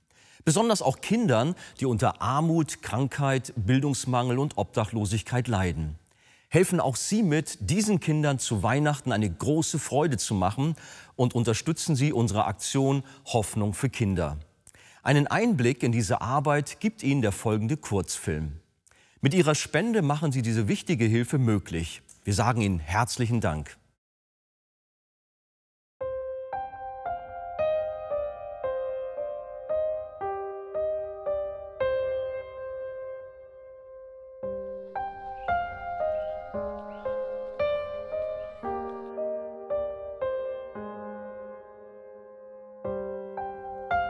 Besonders 0.44 0.82
auch 0.82 1.00
Kindern, 1.00 1.54
die 1.80 1.86
unter 1.86 2.22
Armut, 2.22 2.82
Krankheit, 2.82 3.52
Bildungsmangel 3.56 4.38
und 4.38 4.56
Obdachlosigkeit 4.56 5.48
leiden. 5.48 5.98
Helfen 6.48 6.80
auch 6.80 6.96
Sie 6.96 7.22
mit, 7.22 7.58
diesen 7.60 8.00
Kindern 8.00 8.38
zu 8.38 8.62
Weihnachten 8.62 9.12
eine 9.12 9.30
große 9.30 9.78
Freude 9.78 10.16
zu 10.16 10.34
machen 10.34 10.74
und 11.14 11.34
unterstützen 11.34 11.94
Sie 11.94 12.12
unsere 12.12 12.46
Aktion 12.46 13.04
Hoffnung 13.26 13.72
für 13.72 13.88
Kinder. 13.88 14.38
Einen 15.02 15.28
Einblick 15.28 15.82
in 15.82 15.92
diese 15.92 16.20
Arbeit 16.20 16.80
gibt 16.80 17.02
Ihnen 17.02 17.22
der 17.22 17.32
folgende 17.32 17.76
Kurzfilm. 17.76 18.60
Mit 19.20 19.32
Ihrer 19.34 19.54
Spende 19.54 20.02
machen 20.02 20.32
Sie 20.32 20.42
diese 20.42 20.66
wichtige 20.66 21.04
Hilfe 21.04 21.38
möglich. 21.38 22.02
Wir 22.24 22.34
sagen 22.34 22.62
Ihnen 22.62 22.80
herzlichen 22.80 23.40
Dank. 23.40 23.76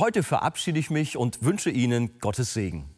Heute 0.00 0.22
verabschiede 0.22 0.78
ich 0.78 0.90
mich 0.90 1.16
und 1.16 1.44
wünsche 1.44 1.70
Ihnen 1.70 2.18
Gottes 2.18 2.54
Segen. 2.54 2.88